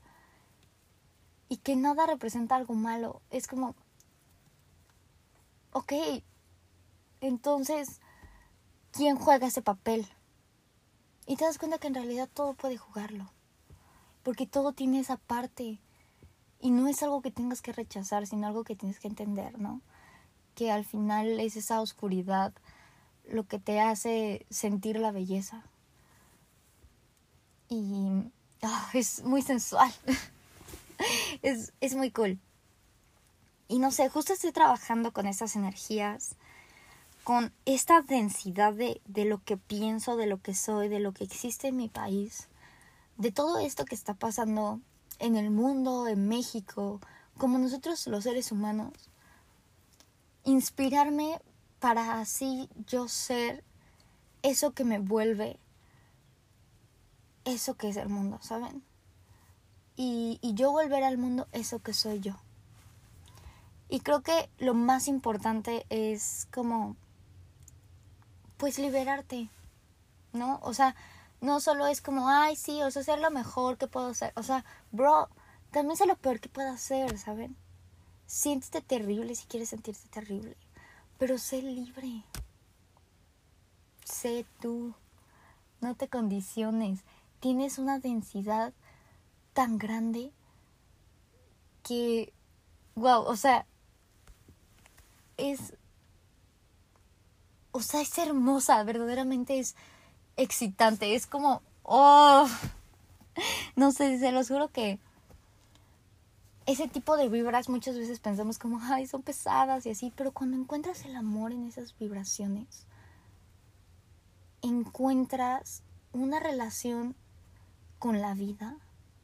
y 1.49 1.57
que 1.57 1.75
nada 1.75 2.07
representa 2.07 2.55
algo 2.55 2.73
malo, 2.73 3.21
es 3.29 3.47
como, 3.47 3.75
ok, 5.71 5.93
entonces, 7.23 8.01
¿quién 8.91 9.15
juega 9.15 9.47
ese 9.47 9.61
papel? 9.61 10.05
Y 11.25 11.37
te 11.37 11.45
das 11.45 11.57
cuenta 11.57 11.77
que 11.77 11.87
en 11.87 11.93
realidad 11.93 12.29
todo 12.31 12.53
puede 12.53 12.75
jugarlo. 12.75 13.31
Porque 14.23 14.45
todo 14.45 14.73
tiene 14.73 14.99
esa 14.99 15.15
parte. 15.15 15.79
Y 16.59 16.71
no 16.71 16.89
es 16.89 17.01
algo 17.01 17.21
que 17.21 17.31
tengas 17.31 17.61
que 17.61 17.71
rechazar, 17.71 18.27
sino 18.27 18.45
algo 18.45 18.65
que 18.65 18.75
tienes 18.75 18.99
que 18.99 19.07
entender, 19.07 19.57
¿no? 19.57 19.79
Que 20.53 20.69
al 20.69 20.83
final 20.83 21.39
es 21.39 21.55
esa 21.55 21.79
oscuridad 21.79 22.53
lo 23.25 23.47
que 23.47 23.57
te 23.57 23.79
hace 23.79 24.45
sentir 24.49 24.99
la 24.99 25.11
belleza. 25.11 25.63
Y 27.69 28.31
ah, 28.63 28.89
es 28.93 29.23
muy 29.23 29.41
sensual. 29.41 29.93
es, 31.41 31.71
es 31.79 31.95
muy 31.95 32.11
cool. 32.11 32.37
Y 33.69 33.79
no 33.79 33.91
sé, 33.91 34.09
justo 34.09 34.33
estoy 34.33 34.51
trabajando 34.51 35.13
con 35.13 35.25
esas 35.25 35.55
energías, 35.55 36.35
con 37.23 37.53
esta 37.65 38.01
densidad 38.01 38.73
de, 38.73 39.01
de 39.05 39.25
lo 39.25 39.43
que 39.43 39.57
pienso, 39.57 40.17
de 40.17 40.27
lo 40.27 40.41
que 40.41 40.53
soy, 40.53 40.89
de 40.89 40.99
lo 40.99 41.13
que 41.13 41.23
existe 41.23 41.69
en 41.69 41.77
mi 41.77 41.89
país, 41.89 42.49
de 43.17 43.31
todo 43.31 43.59
esto 43.59 43.85
que 43.85 43.95
está 43.95 44.13
pasando 44.13 44.79
en 45.19 45.35
el 45.35 45.49
mundo, 45.49 46.07
en 46.07 46.27
México, 46.27 46.99
como 47.37 47.57
nosotros 47.57 48.07
los 48.07 48.23
seres 48.23 48.51
humanos. 48.51 48.93
Inspirarme 50.43 51.39
para 51.79 52.19
así 52.19 52.69
yo 52.87 53.07
ser 53.07 53.63
eso 54.41 54.71
que 54.71 54.83
me 54.83 54.99
vuelve 54.99 55.57
eso 57.45 57.75
que 57.75 57.89
es 57.89 57.97
el 57.97 58.09
mundo, 58.09 58.39
¿saben? 58.41 58.83
Y, 59.95 60.39
y 60.41 60.53
yo 60.53 60.71
volver 60.71 61.03
al 61.03 61.17
mundo 61.17 61.47
eso 61.51 61.79
que 61.79 61.93
soy 61.93 62.19
yo. 62.19 62.35
Y 63.89 63.99
creo 63.99 64.21
que 64.21 64.49
lo 64.57 64.73
más 64.73 65.07
importante 65.07 65.85
es 65.89 66.47
como, 66.51 66.95
pues 68.63 68.79
liberarte, 68.79 69.49
¿no? 70.31 70.61
O 70.63 70.73
sea, 70.73 70.95
no 71.41 71.59
solo 71.59 71.85
es 71.85 71.99
como, 71.99 72.29
ay, 72.29 72.55
sí, 72.55 72.81
o 72.81 72.89
sea, 72.91 73.03
ser 73.03 73.19
lo 73.19 73.29
mejor 73.29 73.77
que 73.77 73.87
puedo 73.87 74.07
hacer. 74.07 74.31
O 74.37 74.43
sea, 74.43 74.63
bro, 74.89 75.27
también 75.71 75.97
sé 75.97 76.05
lo 76.05 76.15
peor 76.15 76.39
que 76.39 76.47
puedo 76.47 76.71
hacer, 76.71 77.17
¿saben? 77.17 77.57
Siéntete 78.25 78.79
terrible 78.79 79.35
si 79.35 79.47
quieres 79.47 79.67
sentirte 79.67 80.07
terrible, 80.07 80.55
pero 81.17 81.37
sé 81.37 81.61
libre. 81.61 82.23
Sé 84.05 84.45
tú. 84.61 84.93
No 85.81 85.95
te 85.95 86.07
condiciones. 86.07 87.01
Tienes 87.41 87.77
una 87.79 87.99
densidad 87.99 88.71
tan 89.51 89.77
grande 89.77 90.31
que, 91.83 92.31
wow, 92.95 93.23
o 93.23 93.35
sea, 93.35 93.65
es, 95.35 95.73
o 97.73 97.81
sea, 97.81 98.01
es 98.01 98.17
hermosa, 98.17 98.81
verdaderamente 98.83 99.59
es 99.59 99.75
excitante, 100.37 101.15
es 101.15 101.27
como, 101.27 101.61
oh, 101.81 102.47
no 103.75 103.91
sé, 103.91 104.19
se 104.19 104.31
los 104.31 104.47
juro 104.47 104.69
que 104.69 104.99
ese 106.65 106.87
tipo 106.87 107.17
de 107.17 107.27
vibras 107.27 107.67
muchas 107.69 107.97
veces 107.97 108.19
pensamos 108.19 108.57
como, 108.59 108.79
ay, 108.81 109.07
son 109.07 109.23
pesadas 109.23 109.85
y 109.85 109.89
así, 109.89 110.13
pero 110.15 110.31
cuando 110.31 110.55
encuentras 110.55 111.03
el 111.03 111.15
amor 111.15 111.51
en 111.51 111.67
esas 111.67 111.97
vibraciones, 111.97 112.85
encuentras 114.61 115.81
una 116.13 116.39
relación 116.39 117.15
con 117.97 118.21
la 118.21 118.35
vida 118.35 118.77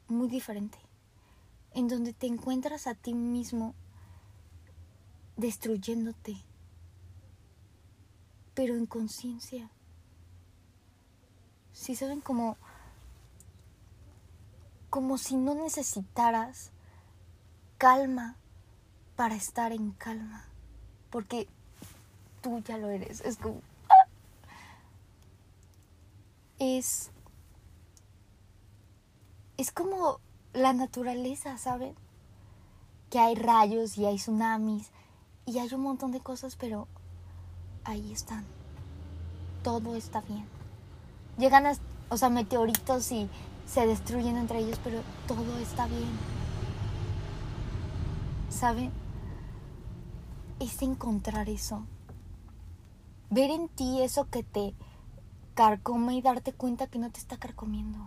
muy 0.08 0.28
diferente, 0.28 0.78
en 1.72 1.86
donde 1.86 2.12
te 2.12 2.26
encuentras 2.26 2.88
a 2.88 2.94
ti 2.94 3.14
mismo 3.14 3.74
destruyéndote, 5.36 6.36
pero 8.60 8.76
en 8.76 8.84
conciencia. 8.84 9.70
Si 11.72 11.96
saben 11.96 12.20
como 12.20 12.58
como 14.90 15.16
si 15.16 15.34
no 15.34 15.54
necesitaras 15.54 16.70
calma 17.78 18.36
para 19.16 19.34
estar 19.34 19.72
en 19.72 19.92
calma, 19.92 20.44
porque 21.08 21.48
tú 22.42 22.58
ya 22.58 22.76
lo 22.76 22.90
eres, 22.90 23.22
es 23.22 23.38
como 23.38 23.62
¡ah! 23.88 24.06
es 26.58 27.10
es 29.56 29.72
como 29.72 30.20
la 30.52 30.74
naturaleza, 30.74 31.56
¿saben? 31.56 31.94
Que 33.08 33.20
hay 33.20 33.36
rayos 33.36 33.96
y 33.96 34.04
hay 34.04 34.16
tsunamis 34.16 34.90
y 35.46 35.60
hay 35.60 35.72
un 35.72 35.80
montón 35.80 36.12
de 36.12 36.20
cosas, 36.20 36.56
pero 36.56 36.88
ahí 37.84 38.12
están. 38.12 38.44
Todo 39.62 39.94
está 39.96 40.20
bien. 40.22 40.46
Llegan, 41.38 41.66
a, 41.66 41.72
o 42.08 42.16
sea, 42.16 42.28
meteoritos 42.28 43.12
y 43.12 43.28
se 43.66 43.86
destruyen 43.86 44.36
entre 44.36 44.58
ellos, 44.58 44.80
pero 44.82 45.02
todo 45.26 45.58
está 45.58 45.86
bien. 45.86 46.10
¿Saben? 48.48 48.90
Es 50.58 50.82
encontrar 50.82 51.48
eso. 51.48 51.86
Ver 53.30 53.50
en 53.50 53.68
ti 53.68 54.02
eso 54.02 54.28
que 54.28 54.42
te 54.42 54.74
carcome 55.54 56.14
y 56.14 56.22
darte 56.22 56.52
cuenta 56.52 56.88
que 56.88 56.98
no 56.98 57.10
te 57.10 57.20
está 57.20 57.38
carcomiendo. 57.38 57.98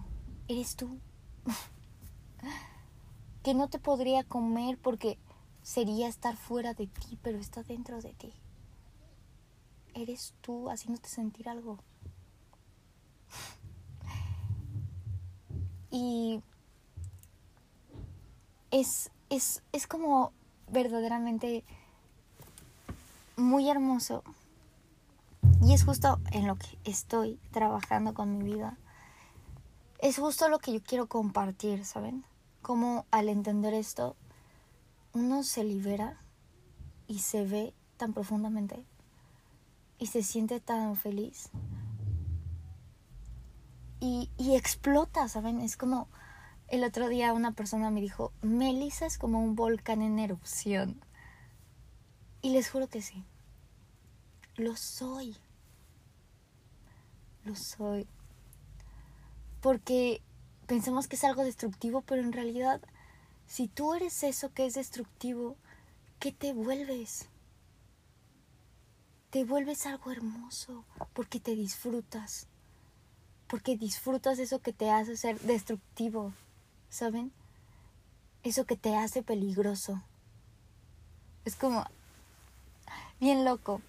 Eres 0.48 0.76
tú. 0.76 1.00
que 3.44 3.54
no 3.54 3.70
te 3.70 3.80
podría 3.80 4.24
comer 4.24 4.78
porque 4.78 5.18
sería 5.62 6.08
estar 6.08 6.36
fuera 6.36 6.74
de 6.74 6.88
ti, 6.88 7.18
pero 7.22 7.38
está 7.38 7.64
dentro 7.64 8.02
de 8.02 8.14
ti. 8.14 8.34
Eres 9.94 10.34
tú 10.42 10.70
haciéndote 10.70 11.10
sentir 11.10 11.48
algo. 11.50 11.78
Y 15.92 16.42
es, 18.72 19.12
es, 19.30 19.62
es 19.72 19.86
como 19.86 20.32
verdaderamente 20.68 21.64
muy 23.38 23.70
hermoso. 23.70 24.24
Y 25.62 25.74
es 25.74 25.86
justo 25.86 26.20
en 26.32 26.48
lo 26.48 26.56
que 26.56 26.78
estoy 26.84 27.40
trabajando 27.52 28.14
con 28.14 28.38
mi 28.38 28.44
vida. 28.44 28.78
Es 30.00 30.18
justo 30.18 30.50
lo 30.50 30.60
que 30.60 30.74
yo 30.74 30.82
quiero 30.82 31.08
compartir, 31.08 31.86
¿saben? 31.86 32.26
Como 32.62 33.06
al 33.12 33.30
entender 33.30 33.74
esto, 33.74 34.16
uno 35.14 35.44
se 35.44 35.64
libera 35.64 36.18
y 37.08 37.20
se 37.20 37.46
ve 37.46 37.74
tan 37.98 38.14
profundamente 38.14 38.84
y 40.04 40.08
se 40.08 40.22
siente 40.22 40.60
tan 40.60 40.98
feliz 40.98 41.50
y, 44.02 44.30
y 44.38 44.58
explota, 44.58 45.30
¿saben? 45.30 45.62
Es 45.62 45.78
como 45.78 46.10
el 46.68 46.84
otro 46.84 47.08
día 47.08 47.32
una 47.32 47.54
persona 47.54 47.90
me 47.90 48.02
dijo, 48.02 48.34
Melissa 48.42 49.06
es 49.06 49.18
como 49.18 49.40
un 49.40 49.56
volcán 49.56 50.02
en 50.02 50.20
erupción. 50.20 51.00
Y 52.42 52.50
les 52.50 52.70
juro 52.70 52.90
que 52.90 53.02
sí. 53.02 53.24
Lo 54.58 54.76
soy. 54.76 55.38
Lo 57.46 57.56
soy. 57.56 58.06
Porque 59.62 60.22
pensamos 60.68 61.08
que 61.08 61.16
es 61.16 61.24
algo 61.24 61.46
destructivo, 61.46 62.02
pero 62.02 62.22
en 62.22 62.34
realidad 62.34 62.82
si 63.48 63.70
tú 63.70 63.94
eres 63.94 64.22
eso 64.24 64.52
que 64.54 64.66
es 64.66 64.74
destructivo, 64.74 65.56
¿qué 66.20 66.34
te 66.34 66.52
vuelves? 66.52 67.30
Te 69.34 69.46
vuelves 69.46 69.88
algo 69.88 70.12
hermoso 70.12 70.86
porque 71.14 71.40
te 71.40 71.56
disfrutas. 71.56 72.46
Porque 73.48 73.76
disfrutas 73.76 74.38
eso 74.38 74.60
que 74.60 74.74
te 74.74 74.92
hace 74.92 75.18
ser 75.18 75.40
destructivo, 75.40 76.34
¿saben? 76.92 77.32
Eso 78.44 78.66
que 78.66 78.78
te 78.78 78.96
hace 78.96 79.24
peligroso. 79.24 80.04
Es 81.46 81.56
como 81.56 81.84
bien 83.20 83.44
loco. 83.44 83.82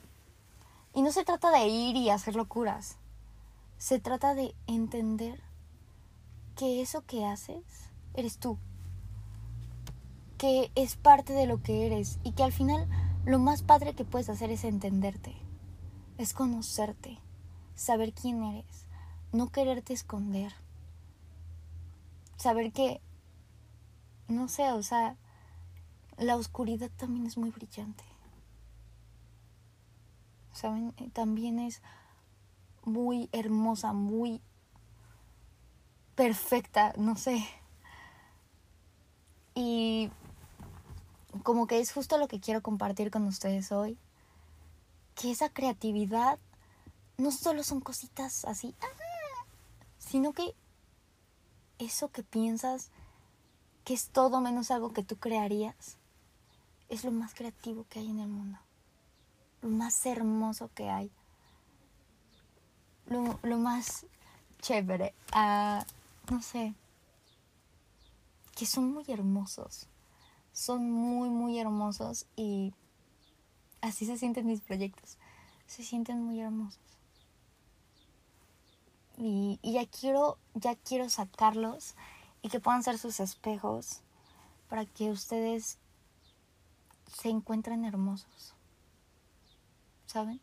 Y 0.95 1.03
no 1.03 1.13
se 1.13 1.27
trata 1.27 1.51
de 1.51 1.69
ir 1.69 1.95
y 1.97 2.09
hacer 2.09 2.37
locuras. 2.37 2.97
Se 3.77 3.99
trata 3.99 4.35
de 4.35 4.55
entender 4.67 5.43
que 6.57 6.81
eso 6.81 7.03
que 7.03 7.27
haces 7.27 7.63
eres 8.15 8.39
tú 8.39 8.57
que 10.39 10.71
es 10.75 10.97
parte 10.97 11.33
de 11.35 11.47
lo 11.47 11.63
que 11.63 11.87
eres 11.87 12.19
y 12.25 12.33
que 12.33 12.43
al 12.43 12.53
final 12.53 12.89
lo 13.25 13.39
más 13.39 13.63
padre 13.63 13.95
que 13.95 14.05
puedes 14.05 14.29
hacer 14.29 14.51
es 14.51 14.65
entenderte, 14.65 15.35
es 16.19 16.35
conocerte, 16.35 17.19
saber 17.75 18.13
quién 18.13 18.43
eres, 18.43 18.87
no 19.33 19.49
quererte 19.49 19.93
esconder, 19.95 20.53
saber 22.37 22.73
que, 22.73 23.01
no 24.29 24.49
sé, 24.49 24.71
o 24.73 24.83
sea, 24.83 25.17
la 26.19 26.37
oscuridad 26.37 26.91
también 26.97 27.27
es 27.27 27.37
muy 27.37 27.51
brillante. 27.51 28.05
¿Saben? 30.53 30.95
Eh, 30.99 31.11
también 31.13 31.59
es 31.59 31.83
muy 32.85 33.29
hermosa, 33.33 33.93
muy 33.93 34.41
perfecta, 36.15 36.93
no 36.97 37.17
sé. 37.17 37.45
Y 39.55 40.11
como 41.43 41.67
que 41.67 41.81
es 41.81 41.93
justo 41.93 42.19
lo 42.19 42.29
que 42.29 42.41
quiero 42.41 42.63
compartir 42.63 43.11
con 43.11 43.27
ustedes 43.27 43.73
hoy. 43.73 43.99
Que 45.15 45.31
esa 45.31 45.49
creatividad 45.49 46.39
no 47.17 47.31
solo 47.31 47.63
son 47.63 47.81
cositas 47.81 48.45
así, 48.45 48.75
ah, 48.81 49.47
sino 49.99 50.33
que 50.33 50.55
eso 51.79 52.09
que 52.09 52.23
piensas 52.23 52.91
que 53.85 53.95
es 53.95 54.09
todo 54.09 54.41
menos 54.41 54.71
algo 54.71 54.93
que 54.93 55.03
tú 55.03 55.17
crearías, 55.17 55.99
es 56.89 57.05
lo 57.05 57.11
más 57.11 57.35
creativo 57.35 57.85
que 57.89 57.99
hay 57.99 58.11
en 58.11 58.19
el 58.19 58.29
mundo. 58.29 58.59
Lo 59.61 59.69
más 59.69 60.07
hermoso 60.07 60.71
que 60.75 60.89
hay. 60.89 61.11
Lo, 63.07 63.39
lo 63.43 63.59
más 63.59 64.07
chévere. 64.63 65.15
Ah, 65.33 65.85
no 66.31 66.41
sé. 66.41 66.75
Que 68.55 68.65
son 68.65 68.93
muy 68.93 69.05
hermosos 69.09 69.89
son 70.55 70.89
muy, 70.91 71.29
muy 71.29 71.59
hermosos 71.59 72.27
y 72.37 72.73
así 73.83 74.07
se 74.07 74.17
sienten 74.17 74.47
mis 74.47 74.61
proyectos. 74.61 75.19
Se 75.67 75.83
sienten 75.83 76.23
muy 76.23 76.41
hermosos. 76.41 76.81
Y, 79.17 79.59
ya 79.63 79.85
quiero, 79.87 80.39
ya 80.55 80.77
quiero 80.77 81.11
sacarlos 81.11 81.95
y 82.41 82.49
que 82.49 82.61
puedan 82.61 82.83
ser 82.83 82.99
sus 82.99 83.21
espejos 83.21 84.01
para 84.69 84.87
que 84.87 85.11
ustedes 85.11 85.79
se 87.13 87.29
encuentren 87.29 87.85
hermosos. 87.85 88.55
¿Saben? 90.07 90.41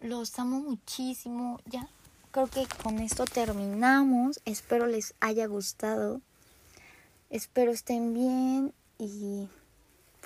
Los 0.00 0.38
amo 0.38 0.60
muchísimo. 0.60 1.58
Ya 1.64 1.88
creo 2.32 2.48
que 2.48 2.66
con 2.82 2.98
esto 2.98 3.24
terminamos. 3.24 4.40
Espero 4.44 4.86
les 4.86 5.14
haya 5.20 5.46
gustado. 5.46 6.20
Espero 7.30 7.72
estén 7.72 8.12
bien 8.12 8.74
y 9.00 9.48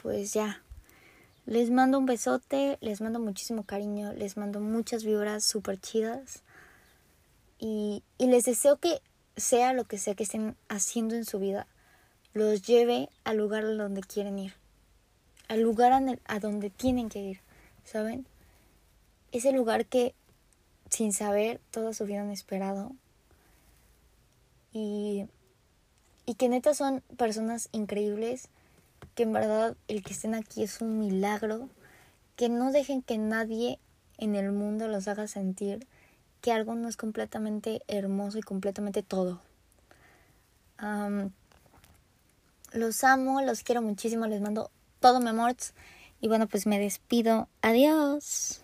pues 0.02 0.34
ya. 0.34 0.60
Les 1.46 1.70
mando 1.70 1.98
un 1.98 2.06
besote, 2.06 2.78
les 2.80 3.00
mando 3.00 3.20
muchísimo 3.20 3.64
cariño, 3.64 4.12
les 4.14 4.36
mando 4.36 4.60
muchas 4.60 5.04
vibras 5.04 5.44
súper 5.44 5.80
chidas. 5.80 6.42
Y, 7.58 8.02
y 8.18 8.26
les 8.26 8.44
deseo 8.44 8.76
que 8.78 9.00
sea 9.36 9.72
lo 9.72 9.84
que 9.84 9.98
sea 9.98 10.14
que 10.14 10.24
estén 10.24 10.56
haciendo 10.68 11.14
en 11.14 11.24
su 11.24 11.38
vida, 11.38 11.66
los 12.32 12.62
lleve 12.62 13.08
al 13.22 13.36
lugar 13.36 13.64
donde 13.76 14.00
quieren 14.02 14.38
ir. 14.38 14.54
Al 15.48 15.60
lugar 15.60 15.92
a 16.26 16.40
donde 16.40 16.70
tienen 16.70 17.08
que 17.08 17.20
ir, 17.20 17.40
¿saben? 17.84 18.26
Ese 19.30 19.52
lugar 19.52 19.86
que 19.86 20.14
sin 20.90 21.12
saber 21.12 21.60
todos 21.70 22.00
hubieran 22.00 22.30
esperado. 22.30 22.92
Y, 24.72 25.26
y 26.26 26.34
que 26.34 26.48
neta 26.48 26.74
son 26.74 27.02
personas 27.16 27.68
increíbles 27.72 28.48
que 29.14 29.24
en 29.24 29.32
verdad 29.32 29.76
el 29.88 30.02
que 30.02 30.12
estén 30.12 30.34
aquí 30.34 30.62
es 30.62 30.80
un 30.80 30.98
milagro, 30.98 31.68
que 32.36 32.48
no 32.48 32.72
dejen 32.72 33.02
que 33.02 33.18
nadie 33.18 33.78
en 34.18 34.34
el 34.34 34.52
mundo 34.52 34.88
los 34.88 35.08
haga 35.08 35.26
sentir 35.26 35.86
que 36.40 36.52
algo 36.52 36.74
no 36.74 36.88
es 36.88 36.98
completamente 36.98 37.82
hermoso 37.88 38.36
y 38.36 38.42
completamente 38.42 39.02
todo. 39.02 39.40
los 42.72 43.04
amo, 43.04 43.40
los 43.40 43.62
quiero 43.62 43.80
muchísimo, 43.80 44.26
les 44.26 44.42
mando 44.42 44.70
todo 45.00 45.20
mi 45.20 45.30
amor. 45.30 45.56
Y 46.20 46.28
bueno, 46.28 46.46
pues 46.46 46.66
me 46.66 46.78
despido. 46.78 47.48
Adiós. 47.62 48.60